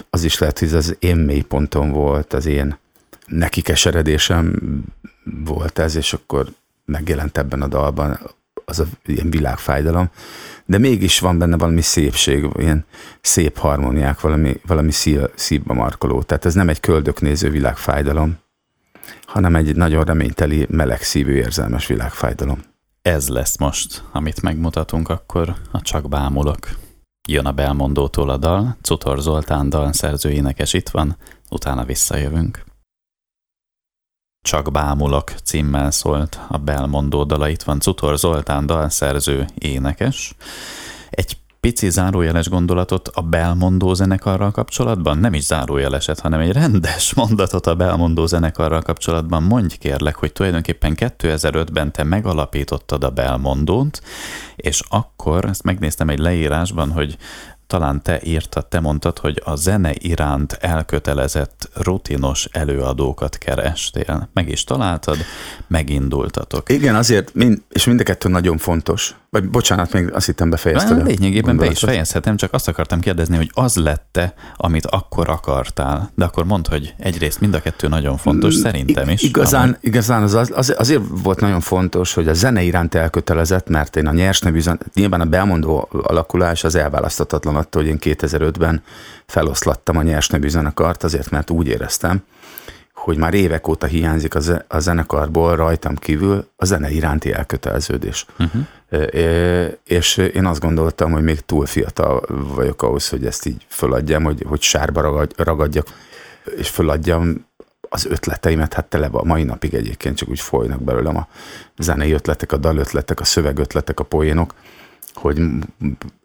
[0.09, 2.77] az is lehet, hogy ez az én mélypontom volt, az én
[3.29, 4.59] neki keseredésem
[5.45, 6.47] volt ez, és akkor
[6.85, 8.19] megjelent ebben a dalban
[8.65, 10.09] az a ilyen világfájdalom,
[10.65, 12.85] de mégis van benne valami szépség, ilyen
[13.21, 16.21] szép harmóniák, valami, valami szív, szívba markoló.
[16.21, 18.37] Tehát ez nem egy köldöknéző világfájdalom,
[19.25, 22.59] hanem egy nagyon reményteli, meleg szívű, érzelmes világfájdalom.
[23.01, 26.69] Ez lesz most, amit megmutatunk, akkor a Csak bámulok.
[27.27, 31.17] Jön a Belmondótól a dal, Cutor Zoltán dal szerző énekes itt van,
[31.49, 32.63] utána visszajövünk.
[34.49, 37.49] Csak bámulok címmel szólt a Belmondó dala.
[37.49, 40.35] Itt van Cutor Zoltán dalszerző énekes.
[41.09, 47.67] Egy pici zárójeles gondolatot a Belmondó zenekarral kapcsolatban, nem is zárójeleset, hanem egy rendes mondatot
[47.67, 49.43] a Belmondó zenekarral kapcsolatban.
[49.43, 54.01] Mondj kérlek, hogy tulajdonképpen 2005-ben te megalapítottad a Belmondót,
[54.55, 57.17] és akkor, ezt megnéztem egy leírásban, hogy
[57.69, 64.29] talán te írtad, te mondtad, hogy a zene iránt elkötelezett, rutinos előadókat kerestél.
[64.33, 65.17] Meg is találtad,
[65.67, 66.69] megindultatok.
[66.69, 69.15] Igen, azért, mind, és mind a kettő nagyon fontos.
[69.31, 70.97] Vagy bocsánat, még azt hittem befejezted.
[70.97, 76.11] Na, lényegében be is fejezhetem, csak azt akartam kérdezni, hogy az lette, amit akkor akartál.
[76.15, 79.21] De akkor mondd, hogy egyrészt mind a kettő nagyon fontos, szerintem is.
[79.21, 79.77] Igazán, amely...
[79.81, 84.11] igazán az, az, azért volt nagyon fontos, hogy a zene iránt elkötelezett, mert én a
[84.11, 84.59] nyers nevű,
[84.93, 88.83] nyilván a belmondó alakulás az elválaszthatatlan attól, hogy én 2005-ben
[89.25, 92.23] feloszlattam a nyers nevű zenekart, azért mert úgy éreztem,
[92.99, 94.35] hogy már évek óta hiányzik
[94.67, 98.25] a, zenekarból rajtam kívül a zene iránti elköteleződés.
[98.39, 99.71] Uh-huh.
[99.83, 102.23] És én azt gondoltam, hogy még túl fiatal
[102.55, 105.87] vagyok ahhoz, hogy ezt így föladjam, hogy, hogy sárba ragadjak,
[106.57, 107.45] és föladjam
[107.89, 111.27] az ötleteimet, hát tele a mai napig egyébként csak úgy folynak belőlem a
[111.77, 114.53] zenei ötletek, a dalötletek, a szövegötletek, a poénok,
[115.13, 115.41] hogy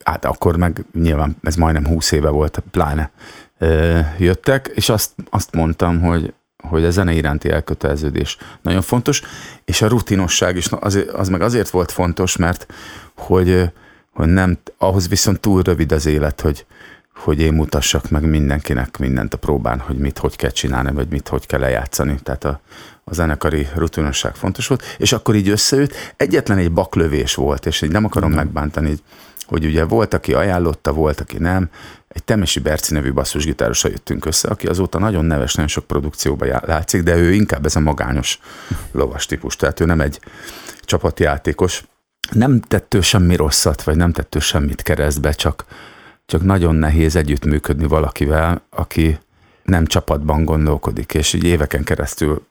[0.04, 3.10] hát akkor meg nyilván ez majdnem húsz éve volt, pláne
[4.18, 6.34] jöttek, és azt, azt mondtam, hogy,
[6.68, 9.22] hogy a zene iránti elköteleződés nagyon fontos,
[9.64, 12.66] és a rutinosság is az, az meg azért volt fontos, mert
[13.16, 13.70] hogy,
[14.12, 16.66] hogy nem, ahhoz viszont túl rövid az élet, hogy,
[17.14, 21.28] hogy én mutassak meg mindenkinek mindent a próbán, hogy mit hogy kell csinálni, vagy mit
[21.28, 22.18] hogy kell lejátszani.
[22.22, 22.60] Tehát a,
[23.04, 26.14] a zenekari rutinosság fontos volt, és akkor így összeült.
[26.16, 28.34] Egyetlen egy baklövés volt, és így nem akarom mm.
[28.34, 28.96] megbántani,
[29.54, 31.70] hogy ugye volt, aki ajánlotta, volt, aki nem.
[32.08, 37.02] Egy Temesi Berci nevű basszusgitárosra jöttünk össze, aki azóta nagyon neves, nagyon sok produkcióban látszik,
[37.02, 38.38] de ő inkább ez a magányos
[38.92, 40.20] lovas típus, tehát ő nem egy
[40.80, 41.84] csapatjátékos.
[42.30, 45.64] Nem tettő semmi rosszat, vagy nem tettő semmit keresztbe, csak,
[46.26, 49.18] csak nagyon nehéz együttműködni valakivel, aki
[49.62, 52.46] nem csapatban gondolkodik, és így éveken keresztül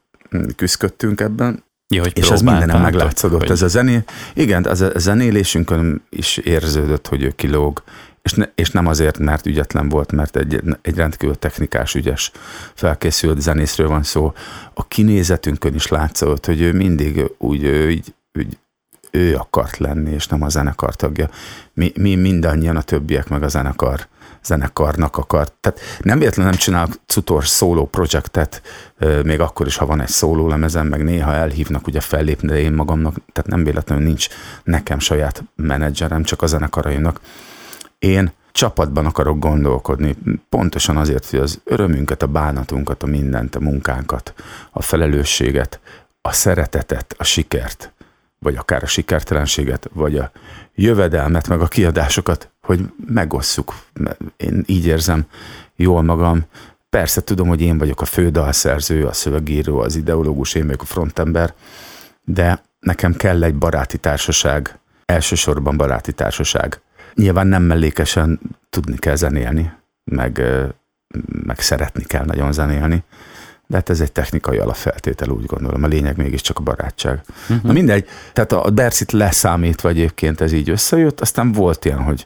[0.55, 3.39] küzdködtünk ebben, Ja, hogy és ez mindenem meglátszódott.
[3.39, 3.51] Hogy...
[3.51, 7.83] Ez a zené, igen, az a zenélésünkön is érződött, hogy ő kilóg,
[8.21, 12.31] és, ne, és nem azért, mert ügyetlen volt, mert egy, egy rendkívül technikás, ügyes,
[12.73, 14.33] felkészült zenészről van szó.
[14.73, 18.57] A kinézetünkön is látszott, hogy ő mindig úgy, ő, úgy, úgy
[19.11, 21.29] ő akart lenni, és nem a zenekar tagja.
[21.73, 24.07] Mi, mi mindannyian, a többiek meg a zenekar
[24.43, 25.53] zenekarnak akart.
[25.61, 28.61] Tehát nem véletlenül nem csinál cutor szóló projektet,
[29.23, 32.73] még akkor is, ha van egy szóló lemezem, meg néha elhívnak ugye fellépni, de én
[32.73, 34.27] magamnak, tehát nem véletlenül nincs
[34.63, 37.19] nekem saját menedzserem, csak a zenekaraimnak.
[37.99, 40.17] Én csapatban akarok gondolkodni,
[40.49, 44.33] pontosan azért, hogy az örömünket, a bánatunkat, a mindent, a munkánkat,
[44.71, 45.79] a felelősséget,
[46.21, 47.91] a szeretetet, a sikert,
[48.39, 50.31] vagy akár a sikertelenséget, vagy a
[50.75, 53.73] jövedelmet, meg a kiadásokat, hogy megosszuk.
[54.37, 55.25] Én így érzem
[55.75, 56.45] jól magam.
[56.89, 60.85] Persze tudom, hogy én vagyok a fő dalszerző, a szövegíró, az ideológus, én vagyok a
[60.85, 61.53] frontember,
[62.23, 66.81] de, nekem kell egy baráti társaság, elsősorban baráti társaság.
[67.13, 69.71] Nyilván nem mellékesen tudni kell zenélni,
[70.03, 70.41] meg,
[71.45, 73.03] meg szeretni kell nagyon zenélni,
[73.73, 75.83] de hát ez egy technikai alapfeltétel, úgy gondolom.
[75.83, 77.21] A lényeg mégiscsak a barátság.
[77.41, 77.61] Uh-huh.
[77.61, 82.25] Na mindegy, tehát a Bercit leszámítva egyébként ez így összejött, aztán volt ilyen, hogy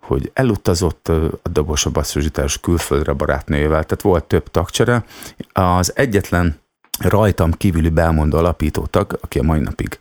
[0.00, 1.08] hogy elutazott
[1.42, 5.04] a dobos a basszusgitás külföldre barátnőjével, tehát volt több tagcsere.
[5.52, 6.60] Az egyetlen
[6.98, 9.98] rajtam kívüli belmondó alapító tag, aki a mai napig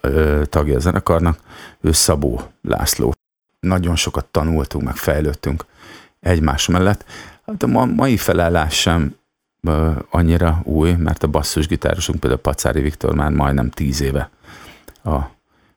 [0.00, 1.38] ö, tagja a zenekarnak,
[1.80, 3.14] ő Szabó László.
[3.60, 5.64] Nagyon sokat tanultunk, meg fejlődtünk
[6.20, 7.04] egymás mellett.
[7.46, 9.18] Hát a ma, mai felállás sem
[10.10, 14.30] annyira új, mert a basszusgitárosunk például Pacári Viktor már majdnem tíz éve
[15.02, 15.14] a,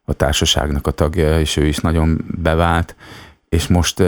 [0.06, 2.96] a társaságnak a tagja, és ő is nagyon bevált,
[3.50, 4.04] és most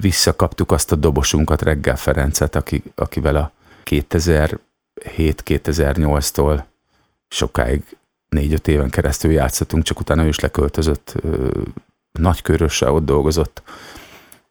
[0.00, 3.52] visszakaptuk azt a dobosunkat, Reggel Ferencet, aki, akivel a
[3.84, 6.62] 2007-2008-tól
[7.28, 7.96] sokáig
[8.28, 11.14] négy-öt éven keresztül játszottunk, csak utána ő is leköltözött,
[12.12, 13.62] nagykörössel ott dolgozott.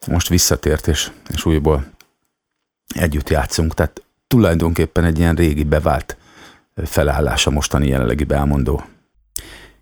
[0.08, 1.86] Most visszatért, és, és újból
[2.96, 3.74] együtt játszunk.
[3.74, 4.03] Tehát
[4.34, 6.18] tulajdonképpen egy ilyen régi bevált
[6.76, 8.84] felállása mostani jelenlegi belmondó.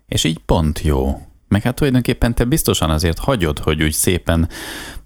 [0.06, 1.20] És így pont jó.
[1.48, 4.48] Meg hát tulajdonképpen te biztosan azért hagyod, hogy úgy szépen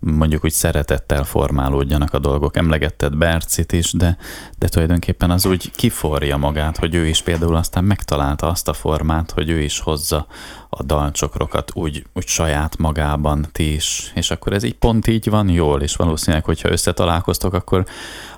[0.01, 2.57] mondjuk úgy szeretettel formálódjanak a dolgok.
[2.57, 4.17] Emlegetted Bercit is, de,
[4.59, 9.31] de tulajdonképpen az úgy kiforja magát, hogy ő is például aztán megtalálta azt a formát,
[9.31, 10.27] hogy ő is hozza
[10.69, 15.49] a dalcsokrokat úgy, úgy saját magában ti is, és akkor ez így pont így van
[15.49, 17.85] jól, és valószínűleg, hogyha összetalálkoztok, akkor,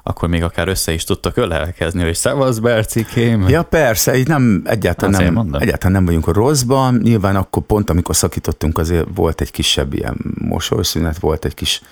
[0.02, 3.48] akkor még akár össze is tudtak ölelkezni, hogy szevasz Bercikém.
[3.48, 8.16] Ja persze, így nem, egyáltalán nem, egyáltalán nem vagyunk a rosszban, nyilván akkor pont amikor
[8.16, 11.82] szakítottunk, azért volt egy kisebb ilyen mosolyszünet, volt egy kis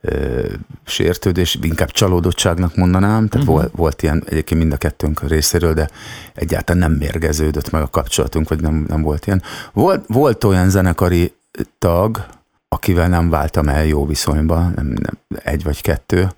[0.00, 0.46] ö,
[0.84, 3.60] sértődés, inkább csalódottságnak mondanám, tehát uh-huh.
[3.60, 5.88] volt, volt ilyen egyébként mind a kettőnk részéről, de
[6.34, 9.42] egyáltalán nem mérgeződött meg a kapcsolatunk, vagy nem, nem volt ilyen.
[9.72, 11.34] Volt, volt olyan zenekari
[11.78, 12.26] tag,
[12.68, 16.28] akivel nem váltam el jó viszonyba, nem, nem, egy vagy kettő,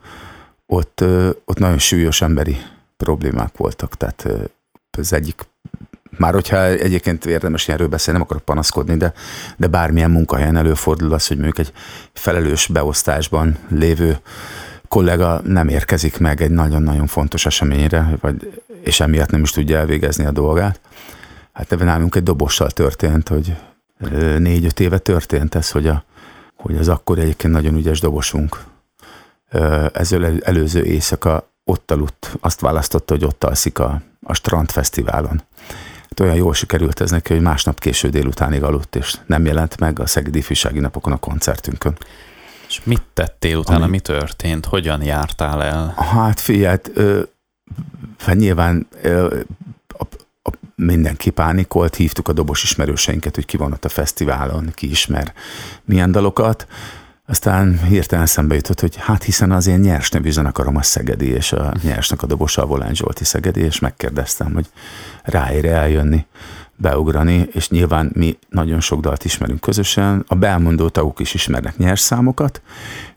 [0.66, 1.04] ott,
[1.44, 2.56] ott nagyon súlyos emberi
[2.96, 4.26] problémák voltak, tehát
[4.98, 5.42] az egyik
[6.18, 9.12] már hogyha egyébként érdemes erről beszélni, nem akarok panaszkodni, de,
[9.56, 11.72] de bármilyen munkahelyen előfordul az, hogy mondjuk egy
[12.12, 14.18] felelős beosztásban lévő
[14.88, 20.24] kollega nem érkezik meg egy nagyon-nagyon fontos eseményre, vagy, és emiatt nem is tudja elvégezni
[20.24, 20.80] a dolgát.
[21.52, 23.56] Hát ebben nálunk egy dobossal történt, hogy
[24.38, 26.04] négy-öt éve történt ez, hogy, a,
[26.56, 28.58] hogy az akkor egyébként nagyon ügyes dobosunk
[29.92, 35.42] ezzel előző éjszaka ott aludt, azt választotta, hogy ott alszik a, a Strandfesztiválon.
[36.20, 40.06] Olyan jól sikerült ez neki, hogy másnap késő délutánig aludt, és nem jelent meg a
[40.06, 41.96] Szegedi Ifjúsági Napokon a koncertünkön.
[42.68, 43.90] És mit tettél utána, Ami...
[43.90, 44.66] mi történt?
[44.66, 45.94] Hogyan jártál el?
[45.96, 46.76] Hát figyelj,
[48.18, 49.40] hát nyilván ö,
[49.88, 50.04] a,
[50.42, 55.32] a, mindenki pánikolt, hívtuk a dobos ismerőseinket, hogy ki van ott a fesztiválon, ki ismer
[55.84, 56.66] milyen dalokat.
[57.26, 61.52] Aztán hirtelen szembe jutott, hogy hát hiszen az én nyers nevű zenekarom a Szegedi, és
[61.52, 64.66] a nyersnek a dobosa a Volán Zsolti Szegedi, és megkérdeztem, hogy
[65.22, 66.26] ráér eljönni,
[66.76, 72.00] beugrani, és nyilván mi nagyon sok dalt ismerünk közösen, a belmondó tagok is ismernek nyers
[72.00, 72.62] számokat,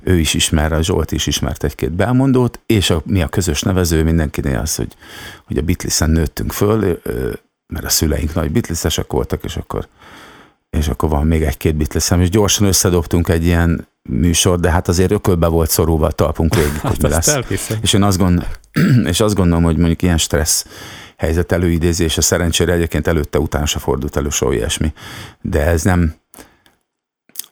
[0.03, 4.03] ő is ismer, a Zsolt is ismert egy-két belmondót, és a, mi a közös nevező
[4.03, 4.95] mindenkinél az, hogy,
[5.45, 7.01] hogy a Beatlesen nőttünk föl,
[7.67, 9.87] mert a szüleink nagy Beatlesesek voltak, és akkor
[10.69, 15.11] és akkor van még egy-két Beatlesem, és gyorsan összedobtunk egy ilyen műsor, de hát azért
[15.11, 17.37] ökölbe volt szorulva a talpunk végig, hát hogy mi lesz.
[17.81, 18.47] És én azt, gond,
[19.11, 20.65] és azt gondolom, hogy mondjuk ilyen stressz
[21.17, 24.93] helyzet előidézése szerencsére egyébként előtte utána se fordult elő soha ilyesmi,
[25.41, 26.13] de ez nem,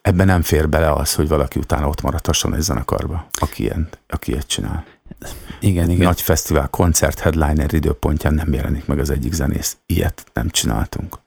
[0.02, 4.30] ebben nem fér bele az, hogy valaki utána ott maradhasson egy zenekarba, aki, ilyen, aki
[4.30, 4.84] ilyet csinál.
[5.60, 6.06] Igen, igen.
[6.06, 9.76] Nagy fesztivál koncert headliner időpontján nem jelenik meg az egyik zenész.
[9.86, 11.18] Ilyet nem csináltunk.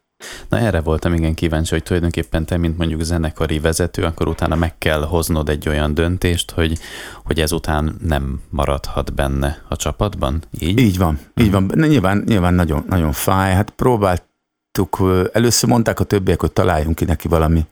[0.49, 4.77] Na erre voltam igen kíváncsi, hogy tulajdonképpen te, mint mondjuk zenekari vezető, akkor utána meg
[4.77, 6.79] kell hoznod egy olyan döntést, hogy,
[7.23, 10.79] hogy ezután nem maradhat benne a csapatban, így?
[10.79, 11.45] Így van, uh-huh.
[11.45, 11.71] így van.
[11.75, 13.53] Nyilván, nyilván nagyon, nagyon fáj.
[13.53, 15.03] Hát próbáltuk,
[15.33, 17.65] először mondták a többiek, hogy találjunk ki neki valami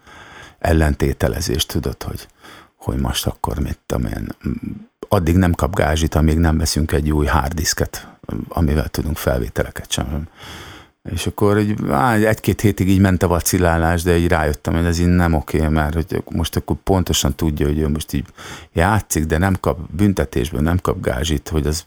[0.59, 2.27] ellentételezést, tudod, hogy,
[2.75, 4.35] hogy most akkor mit tudom én,
[5.07, 8.07] addig nem kap gázsit, amíg nem veszünk egy új harddisket,
[8.47, 10.27] amivel tudunk felvételeket sem
[11.11, 11.75] és akkor egy,
[12.23, 15.93] egy-két hétig így ment a vacillálás, de így rájöttem, hogy ez így nem oké, mert
[15.93, 18.25] hogy most akkor pontosan tudja, hogy ő most így
[18.73, 21.83] játszik, de nem kap büntetésből, nem kap gázsit, hogy az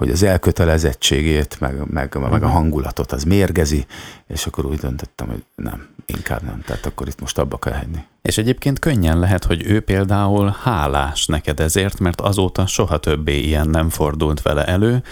[0.00, 2.54] hogy az elkötelezettségét, meg, meg, meg a mhm.
[2.54, 3.86] hangulatot az mérgezi,
[4.26, 6.62] és akkor úgy döntöttem, hogy nem, inkább nem.
[6.66, 8.04] Tehát akkor itt most abba kell hagyni.
[8.22, 13.68] És egyébként könnyen lehet, hogy ő például hálás neked ezért, mert azóta soha többé ilyen
[13.68, 15.02] nem fordult vele elő,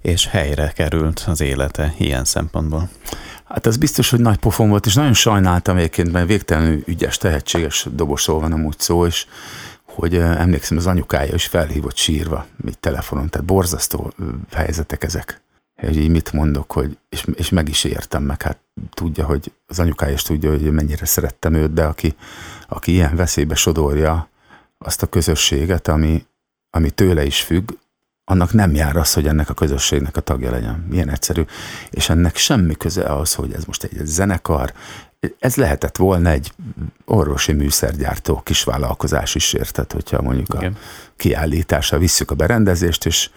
[0.00, 2.88] és helyre került az élete ilyen szempontból.
[3.44, 7.86] Hát az biztos, hogy nagy pofon volt, és nagyon sajnáltam egyébként, mert végtelenül ügyes, tehetséges
[7.90, 9.26] dobosról van amúgy szó, és
[9.88, 14.12] hogy emlékszem, az anyukája is felhívott sírva, mit telefonon, tehát borzasztó
[14.52, 15.40] helyzetek ezek.
[15.80, 18.58] Hogy így mit mondok, hogy, és, és meg is értem, meg hát
[18.90, 22.16] tudja, hogy az anyukája is tudja, hogy mennyire szerettem őt, de aki,
[22.68, 24.28] aki ilyen veszélybe sodorja
[24.78, 26.26] azt a közösséget, ami,
[26.70, 27.70] ami tőle is függ,
[28.30, 30.86] annak nem jár az, hogy ennek a közösségnek a tagja legyen.
[30.88, 31.42] Milyen egyszerű.
[31.90, 34.72] És ennek semmi köze ahhoz, hogy ez most egy zenekar,
[35.38, 36.52] ez lehetett volna egy
[37.04, 40.72] orvosi műszergyártó kisvállalkozás is, érted, hogyha mondjuk Igen.
[40.72, 40.78] a
[41.16, 43.30] kiállításra visszük a berendezést, és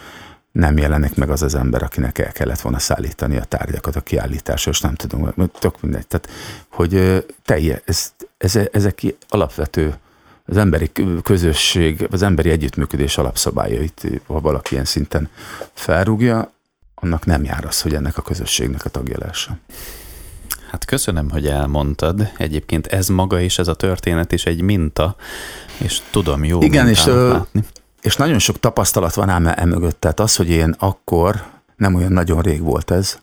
[0.51, 4.71] nem jelenik meg az az ember, akinek el kellett volna szállítani a tárgyakat a kiállításra,
[4.71, 6.07] és nem tudom, tök mindegy.
[6.07, 6.29] Tehát,
[6.67, 9.95] hogy telje, ez, ez, ezek alapvető
[10.45, 10.91] az emberi
[11.23, 15.29] közösség, az emberi együttműködés alapszabályait, ha valaki ilyen szinten
[15.73, 16.51] felrúgja,
[16.95, 19.59] annak nem jár az, hogy ennek a közösségnek a tagja lehessen.
[20.71, 22.31] Hát köszönöm, hogy elmondtad.
[22.37, 25.15] Egyébként ez maga is, ez a történet is egy minta,
[25.77, 27.63] és tudom jó Igen, és, látni.
[28.01, 29.99] és nagyon sok tapasztalat van ám emögött.
[29.99, 31.43] Tehát az, hogy én akkor,
[31.75, 33.19] nem olyan nagyon rég volt ez,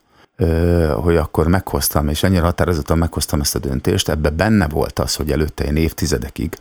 [0.94, 5.30] hogy akkor meghoztam, és ennyire határozottan meghoztam ezt a döntést, ebbe benne volt az, hogy
[5.32, 6.56] előtte én évtizedekig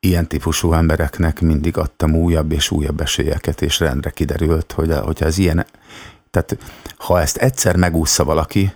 [0.00, 5.38] ilyen típusú embereknek mindig adtam újabb és újabb esélyeket, és rendre kiderült, hogy hogyha ez
[5.38, 5.66] ilyen,
[6.30, 6.56] tehát
[6.96, 8.72] ha ezt egyszer megúszza valaki,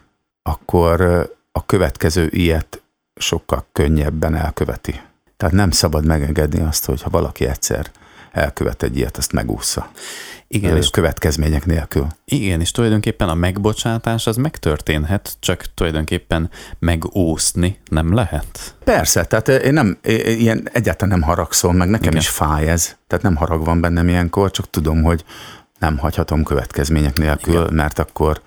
[0.47, 1.01] akkor
[1.53, 2.83] a következő ilyet
[3.15, 5.01] sokkal könnyebben elköveti.
[5.37, 7.91] Tehát nem szabad megengedni azt, hogy ha valaki egyszer
[8.33, 9.91] elkövet egy ilyet, azt megúszza.
[10.49, 12.07] Igen, és következmények nélkül.
[12.25, 18.75] Igen, és tulajdonképpen a megbocsátás az megtörténhet, csak tulajdonképpen megúszni nem lehet.
[18.85, 22.21] Persze, tehát én nem, ilyen egyáltalán nem haragszom, meg nekem Igen.
[22.21, 25.25] is fáj ez, tehát nem harag van bennem ilyenkor, csak tudom, hogy
[25.79, 27.75] nem hagyhatom következmények nélkül, Igen.
[27.75, 28.41] mert akkor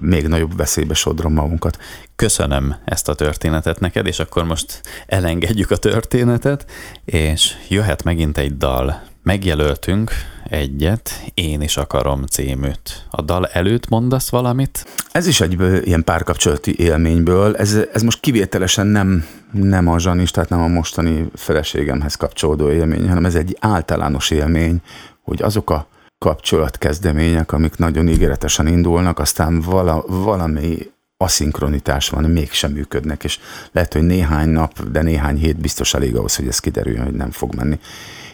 [0.00, 1.78] még nagyobb veszélybe sodrom magunkat.
[2.16, 6.70] Köszönöm ezt a történetet neked, és akkor most elengedjük a történetet,
[7.04, 9.02] és jöhet megint egy dal.
[9.22, 10.12] Megjelöltünk
[10.48, 13.06] egyet, Én is akarom címűt.
[13.10, 14.86] A dal előtt mondasz valamit?
[15.12, 17.56] Ez is egy ilyen párkapcsolati élményből.
[17.56, 23.08] Ez, ez most kivételesen nem, nem a Zsanis, tehát nem a mostani feleségemhez kapcsolódó élmény,
[23.08, 24.80] hanem ez egy általános élmény,
[25.22, 30.78] hogy azok a kapcsolatkezdemények, amik nagyon ígéretesen indulnak, aztán vala, valami
[31.16, 33.38] aszinkronitás van, mégsem működnek, és
[33.72, 37.30] lehet, hogy néhány nap, de néhány hét biztos elég ahhoz, hogy ez kiderüljön, hogy nem
[37.30, 37.78] fog menni.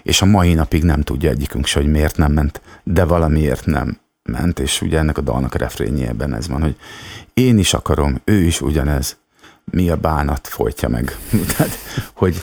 [0.03, 3.99] És a mai napig nem tudja egyikünk se, hogy miért nem ment, de valamiért nem
[4.23, 6.77] ment, és ugye ennek a dalnak a refrényében ez van, hogy
[7.35, 9.17] én is akarom, ő is ugyanez,
[9.65, 11.17] mi a bánat folytja meg.
[11.57, 11.79] Tehát,
[12.15, 12.43] hogy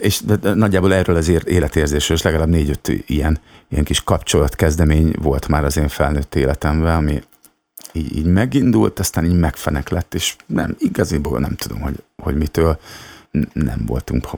[0.00, 0.20] és
[0.54, 5.88] nagyjából erről az életérzésről, és legalább négy-öt ilyen, ilyen kis kapcsolatkezdemény volt már az én
[5.88, 7.22] felnőtt életemben, ami
[7.92, 12.78] így, így megindult, aztán így megfenek lett, és nem, igaziból nem tudom, hogy, hogy mitől
[13.52, 14.28] nem voltunk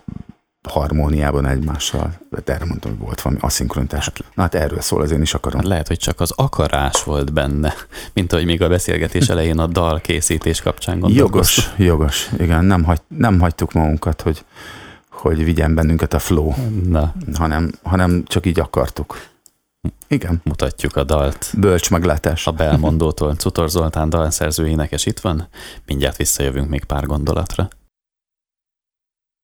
[0.68, 2.12] harmóniában egymással.
[2.44, 4.04] De erre mondtam, hogy volt valami aszinkronitás.
[4.04, 5.60] Hát, Na hát erről szól, az én is akarom.
[5.60, 7.74] Hát lehet, hogy csak az akarás volt benne,
[8.14, 12.30] mint ahogy még a beszélgetés elején a dal készítés kapcsán Jogos, jogos.
[12.38, 14.44] Igen, nem, hagy, nem hagytuk magunkat, hogy,
[15.22, 16.52] hogy vigyen bennünket a flow,
[16.84, 17.14] Na.
[17.34, 19.30] Hanem, hanem csak így akartuk.
[20.08, 20.40] Igen.
[20.44, 21.50] Mutatjuk a dalt.
[21.58, 22.46] Bölcs meglátás.
[22.46, 25.48] A belmondótól Cutor Zoltán dalszerző énekes itt van.
[25.86, 27.68] Mindjárt visszajövünk még pár gondolatra.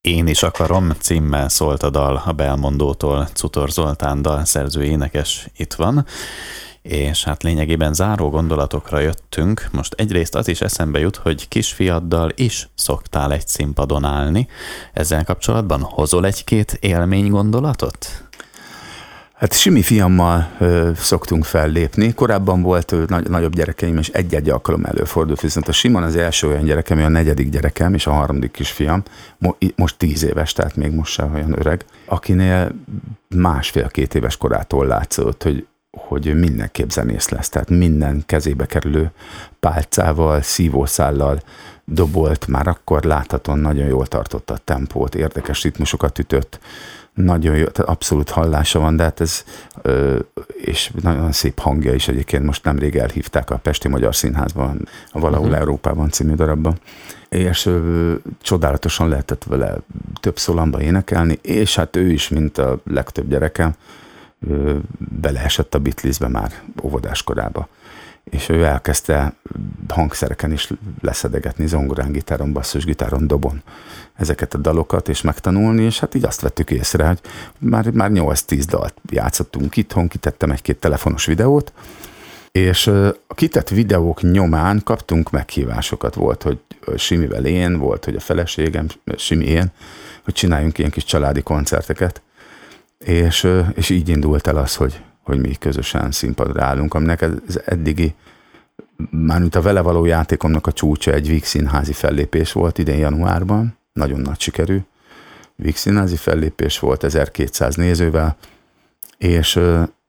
[0.00, 6.06] Én is akarom címmel szólt a dal a Belmondótól Cutor Zoltán dalszerző énekes itt van
[6.88, 9.68] és hát lényegében záró gondolatokra jöttünk.
[9.72, 14.48] Most egyrészt az is eszembe jut, hogy kisfiaddal is szoktál egy színpadon állni.
[14.92, 18.28] Ezzel kapcsolatban hozol egy-két élmény gondolatot?
[19.34, 22.14] Hát Simi fiammal ö, szoktunk fellépni.
[22.14, 26.48] Korábban volt ö, nagy, nagyobb gyerekeim, és egy-egy alkalom előfordult, viszont a Simon az első
[26.48, 29.02] olyan gyerekem, a negyedik gyerekem, és a harmadik kisfiam,
[29.38, 32.72] mo, most tíz éves, tehát még most sem olyan öreg, akinél
[33.28, 39.10] másfél-két éves korától látszott, hogy hogy mindenképp zenész lesz, tehát minden kezébe kerülő
[39.60, 41.42] pálcával, szívószállal
[41.84, 46.60] dobolt, már akkor láthatóan nagyon jól tartotta a tempót, érdekes ritmusokat ütött,
[47.14, 49.44] nagyon jó, tehát abszolút hallása van, de hát ez,
[50.54, 55.46] és nagyon szép hangja is egyébként, most nemrég elhívták a Pesti Magyar Színházban, a Valahol
[55.46, 55.60] uh-huh.
[55.60, 56.78] Európában című darabban,
[57.28, 59.76] és ö, csodálatosan lehetett vele
[60.20, 63.74] több szólamba énekelni, és hát ő is, mint a legtöbb gyerekem,
[65.20, 67.68] beleesett a Beatlesbe már óvodás korába.
[68.24, 69.34] És ő elkezdte
[69.88, 73.62] hangszereken is leszedegetni, zongorán, gitáron, basszusgitáron, dobon
[74.14, 77.20] ezeket a dalokat, és megtanulni, és hát így azt vettük észre, hogy
[77.58, 81.72] már, már 8-10 dalt játszottunk itthon, kitettem egy-két telefonos videót,
[82.52, 82.86] és
[83.26, 86.14] a kitett videók nyomán kaptunk meghívásokat.
[86.14, 86.58] Volt, hogy
[86.96, 88.86] Simivel én, volt, hogy a feleségem,
[89.16, 89.70] Simi én,
[90.24, 92.22] hogy csináljunk ilyen kis családi koncerteket.
[92.98, 98.14] És, és így indult el az, hogy, hogy mi közösen színpadra állunk, aminek ez eddigi,
[99.10, 104.20] mármint a vele való játékomnak a csúcsa egy Víg színházi fellépés volt idén januárban, nagyon
[104.20, 104.78] nagy sikerű.
[105.56, 108.36] Víg színházi fellépés volt 1200 nézővel,
[109.18, 109.60] és,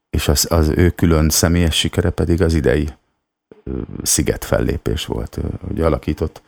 [0.09, 2.89] és az, az ő külön személyes sikere pedig az idei
[4.03, 5.39] sziget fellépés volt.
[5.67, 6.41] Ugye alakított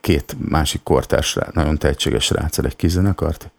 [0.00, 3.50] két másik kortárs, nagyon tehetséges ráccal egy kizenekart,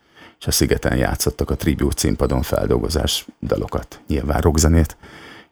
[0.41, 4.97] és a szigeten játszottak a tribute színpadon feldolgozás dalokat, nyilván rockzenét,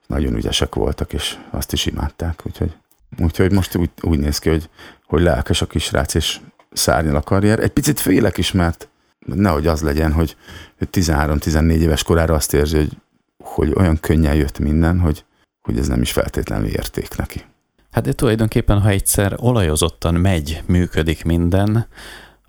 [0.08, 2.76] nagyon ügyesek voltak, és azt is imádták, úgyhogy,
[3.18, 4.70] úgyhogy most úgy, úgy néz ki, hogy,
[5.06, 6.40] hogy lelkes a kisrác, és
[6.72, 7.60] szárnyal a karrier.
[7.60, 8.88] Egy picit félek is, mert
[9.26, 10.36] nehogy az legyen, hogy
[10.80, 12.98] 13-14 éves korára azt érzi, hogy,
[13.38, 15.26] hogy olyan könnyen jött minden, hogy,
[15.62, 17.44] hogy ez nem is feltétlenül érték neki.
[17.92, 21.88] Hát de tulajdonképpen, ha egyszer olajozottan megy, működik minden,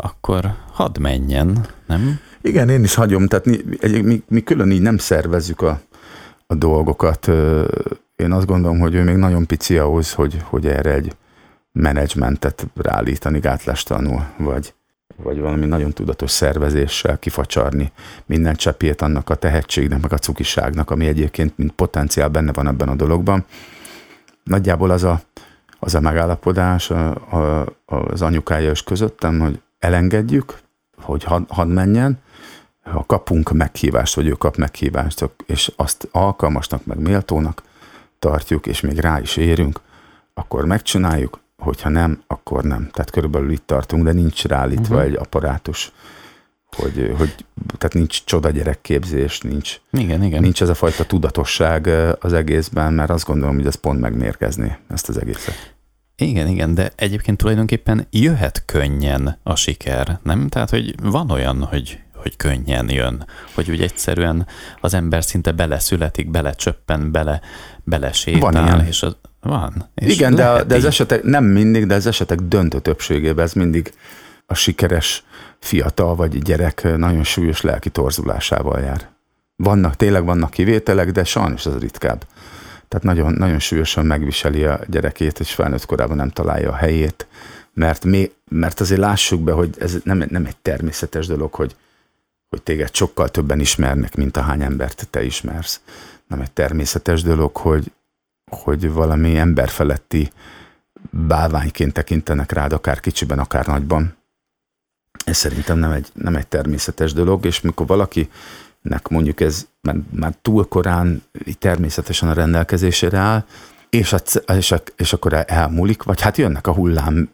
[0.03, 2.21] akkor hadd menjen, nem?
[2.41, 3.59] Igen, én is hagyom, tehát mi,
[4.01, 5.81] mi, mi külön így nem szervezzük a,
[6.47, 7.27] a dolgokat.
[8.17, 11.17] Én azt gondolom, hogy ő még nagyon pici ahhoz, hogy, hogy erre egy
[11.73, 14.75] menedzsmentet ráállítani gátlástanul, vagy,
[15.17, 17.93] vagy valami nagyon tudatos szervezéssel kifacsarni
[18.27, 22.89] minden cseppét annak a tehetségnek, meg a cukiságnak, ami egyébként mint potenciál benne van ebben
[22.89, 23.45] a dologban.
[24.45, 25.21] Nagyjából az a,
[25.79, 26.93] az a megállapodás
[27.87, 30.59] az anyukája és közöttem, hogy elengedjük,
[30.97, 32.19] hogy had, had menjen,
[32.83, 37.63] ha kapunk meghívást, vagy ő kap meghívást, és azt alkalmasnak, meg méltónak
[38.19, 39.81] tartjuk, és még rá is érünk,
[40.35, 42.89] akkor megcsináljuk, hogyha nem, akkor nem.
[42.93, 45.11] Tehát körülbelül itt tartunk, de nincs ráállítva uh-huh.
[45.11, 45.93] egy apparátus,
[46.77, 47.45] hogy, hogy
[47.79, 50.43] tehát nincs csoda gyerekképzés, nincs, igen, igen.
[50.43, 51.87] nincs ez a fajta tudatosság
[52.21, 55.75] az egészben, mert azt gondolom, hogy ez pont megmérgezni ezt az egészet.
[56.21, 60.49] Igen, igen, de egyébként tulajdonképpen jöhet könnyen a siker, nem?
[60.49, 64.47] Tehát, hogy van olyan, hogy, hogy könnyen jön, hogy úgy egyszerűen
[64.81, 67.41] az ember szinte beleszületik, belecsöppen, bele,
[67.85, 68.87] belesétál, van ilyen.
[68.87, 69.89] és az, van.
[69.95, 73.93] És igen, de, de az esetek, nem mindig, de az esetek döntő többségében ez mindig
[74.47, 75.25] a sikeres
[75.59, 79.09] fiatal vagy gyerek nagyon súlyos lelki torzulásával jár.
[79.57, 82.25] Vannak, tényleg vannak kivételek, de sajnos ez ritkább.
[82.91, 87.27] Tehát nagyon, nagyon súlyosan megviseli a gyerekét, és felnőtt korában nem találja a helyét,
[87.73, 91.77] mert, mi, mert azért lássuk be, hogy ez nem, nem egy természetes dolog, hogy,
[92.49, 95.81] hogy téged sokkal többen ismernek, mint a hány embert te ismersz.
[96.27, 97.93] Nem egy természetes dolog, hogy,
[98.51, 100.33] hogy valami emberfeletti
[101.11, 104.17] bálványként tekintenek rád, akár kicsiben, akár nagyban.
[105.25, 108.31] Ez szerintem nem egy, nem egy természetes dolog, és mikor valaki
[108.83, 111.23] nek mondjuk ez már, már túl korán
[111.59, 113.45] természetesen a rendelkezésére áll,
[113.91, 114.19] és, a,
[114.53, 117.31] és, a, és akkor elmúlik, vagy hát jönnek a hullám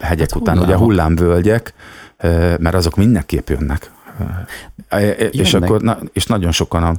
[0.00, 1.74] hegyek hát után, ugye a hullámvölgyek,
[2.58, 3.90] mert azok mindenképp jönnek.
[4.90, 5.34] Jönnek.
[5.34, 6.94] És, akkor, és nagyon sokan a,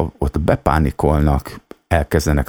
[0.00, 1.60] a, ott bepánikolnak,
[1.90, 2.48] elkezdenek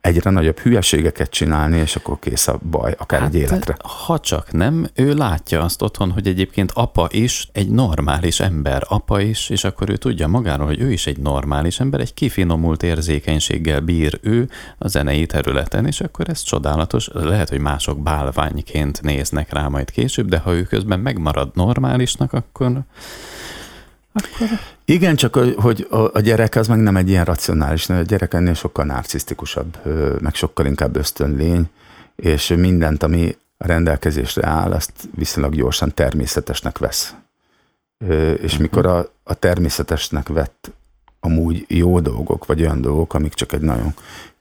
[0.00, 3.76] egyre nagyobb hülyeségeket csinálni, és akkor kész a baj, akár hát, egy életre.
[4.06, 9.20] Ha csak nem, ő látja azt otthon, hogy egyébként apa is egy normális ember, apa
[9.20, 13.80] is, és akkor ő tudja magáról, hogy ő is egy normális ember, egy kifinomult érzékenységgel
[13.80, 14.48] bír ő
[14.78, 17.08] a zenei területen, és akkor ez csodálatos.
[17.12, 22.84] Lehet, hogy mások bálványként néznek rá majd később, de ha ő közben megmarad normálisnak, akkor
[24.12, 24.48] akkor...
[24.84, 28.84] Igen, csak hogy a gyerek az meg nem egy ilyen racionális, a gyerek ennél sokkal
[28.84, 29.78] narcisztikusabb,
[30.20, 31.70] meg sokkal inkább ösztönlény,
[32.16, 37.14] és mindent, ami a rendelkezésre áll, azt viszonylag gyorsan természetesnek vesz.
[38.40, 38.62] És mhm.
[38.62, 40.70] mikor a, a természetesnek vett
[41.20, 43.94] amúgy jó dolgok, vagy olyan dolgok, amik csak egy nagyon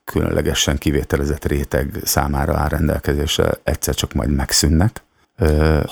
[0.04, 5.02] különlegesen kivételezett réteg számára áll rendelkezésre, egyszer csak majd megszűnnek,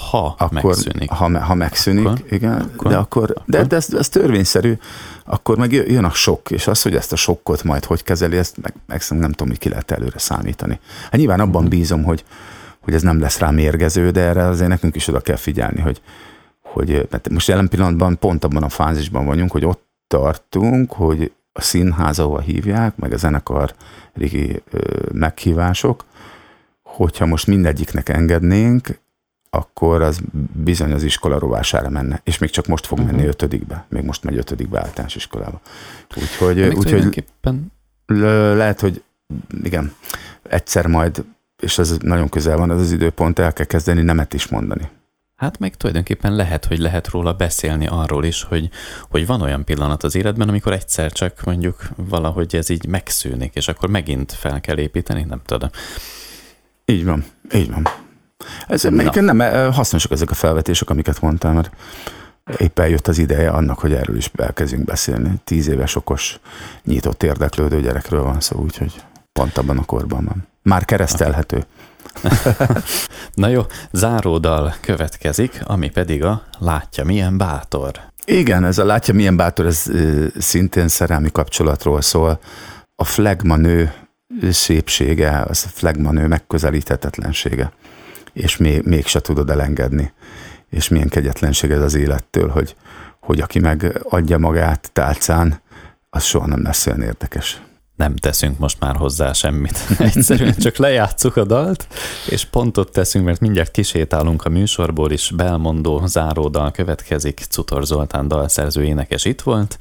[0.09, 1.09] ha akkor, megszűnik.
[1.09, 3.43] Ha, ha megszűnik, akkor, igen, akkor, de akkor, akkor.
[3.45, 4.77] de, de ez, ez törvényszerű,
[5.25, 8.57] akkor meg jön a sok, és az, hogy ezt a sokkot majd hogy kezeli, ezt
[8.61, 10.79] meg, meg nem tudom, hogy ki lehet előre számítani.
[11.03, 11.69] Hát nyilván abban uh-huh.
[11.69, 12.25] bízom, hogy,
[12.79, 16.01] hogy ez nem lesz rá mérgező, de erre azért nekünk is oda kell figyelni, hogy,
[16.61, 21.61] hogy mert most jelen pillanatban pont abban a fázisban vagyunk, hogy ott tartunk, hogy a
[21.61, 23.73] színház, ahova hívják, meg a zenekar
[24.13, 24.63] régi
[25.11, 26.05] meghívások,
[26.83, 28.99] hogyha most mindegyiknek engednénk,
[29.49, 30.21] akkor az
[30.53, 33.27] bizony az iskola rovására menne, és még csak most fog menni uh-huh.
[33.27, 35.61] ötödikbe, még most megy ötödikbe általános iskolába.
[36.15, 37.25] Úgyhogy, úgyhogy
[38.55, 39.03] lehet, hogy
[39.63, 39.93] igen,
[40.43, 41.25] egyszer majd,
[41.61, 44.89] és ez nagyon közel van az az időpont, el kell kezdeni nemet is mondani.
[45.35, 48.69] Hát meg tulajdonképpen lehet, hogy lehet róla beszélni arról is, hogy,
[49.09, 53.67] hogy van olyan pillanat az életben, amikor egyszer csak mondjuk valahogy ez így megszűnik, és
[53.67, 55.69] akkor megint fel kell építeni, nem tudom.
[56.85, 57.87] Így van, így van.
[58.67, 59.39] Ez még nem
[59.71, 61.71] hasznosak ezek a felvetések, amiket mondtál, mert
[62.57, 65.31] éppen jött az ideje annak, hogy erről is elkezdjünk beszélni.
[65.43, 66.39] Tíz éves okos,
[66.83, 68.93] nyitott érdeklődő gyerekről van szó, úgyhogy
[69.31, 70.47] pont abban a korban van.
[70.61, 71.65] Már keresztelhető.
[73.33, 73.61] Na jó,
[73.91, 77.91] záródal következik, ami pedig a Látja milyen bátor.
[78.25, 79.85] Igen, ez a Látja milyen bátor, ez
[80.37, 82.39] szintén szerelmi kapcsolatról szól.
[82.95, 83.93] A flagma nő
[84.49, 87.71] szépsége, az a flagma nő megközelíthetetlensége,
[88.34, 90.11] és még, mégse tudod elengedni.
[90.69, 92.75] És milyen kegyetlenség ez az élettől, hogy,
[93.19, 95.61] hogy aki meg adja magát tálcán,
[96.09, 97.61] az soha nem lesz olyan érdekes
[97.99, 99.77] nem teszünk most már hozzá semmit.
[99.97, 101.88] Egyszerűen csak lejátszuk a dalt,
[102.30, 108.84] és pontot teszünk, mert mindjárt kisétálunk a műsorból is, belmondó záródal következik, Cutor Zoltán dalszerző
[108.84, 109.77] énekes itt volt,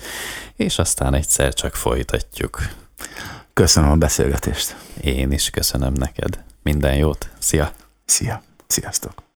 [0.57, 2.69] és aztán egyszer csak folytatjuk.
[3.53, 4.77] Köszönöm a beszélgetést.
[5.01, 6.45] Én is köszönöm neked.
[6.63, 7.29] Minden jót.
[7.39, 7.73] Szia!
[8.09, 8.43] Szia!
[8.67, 9.23] Sziasztok!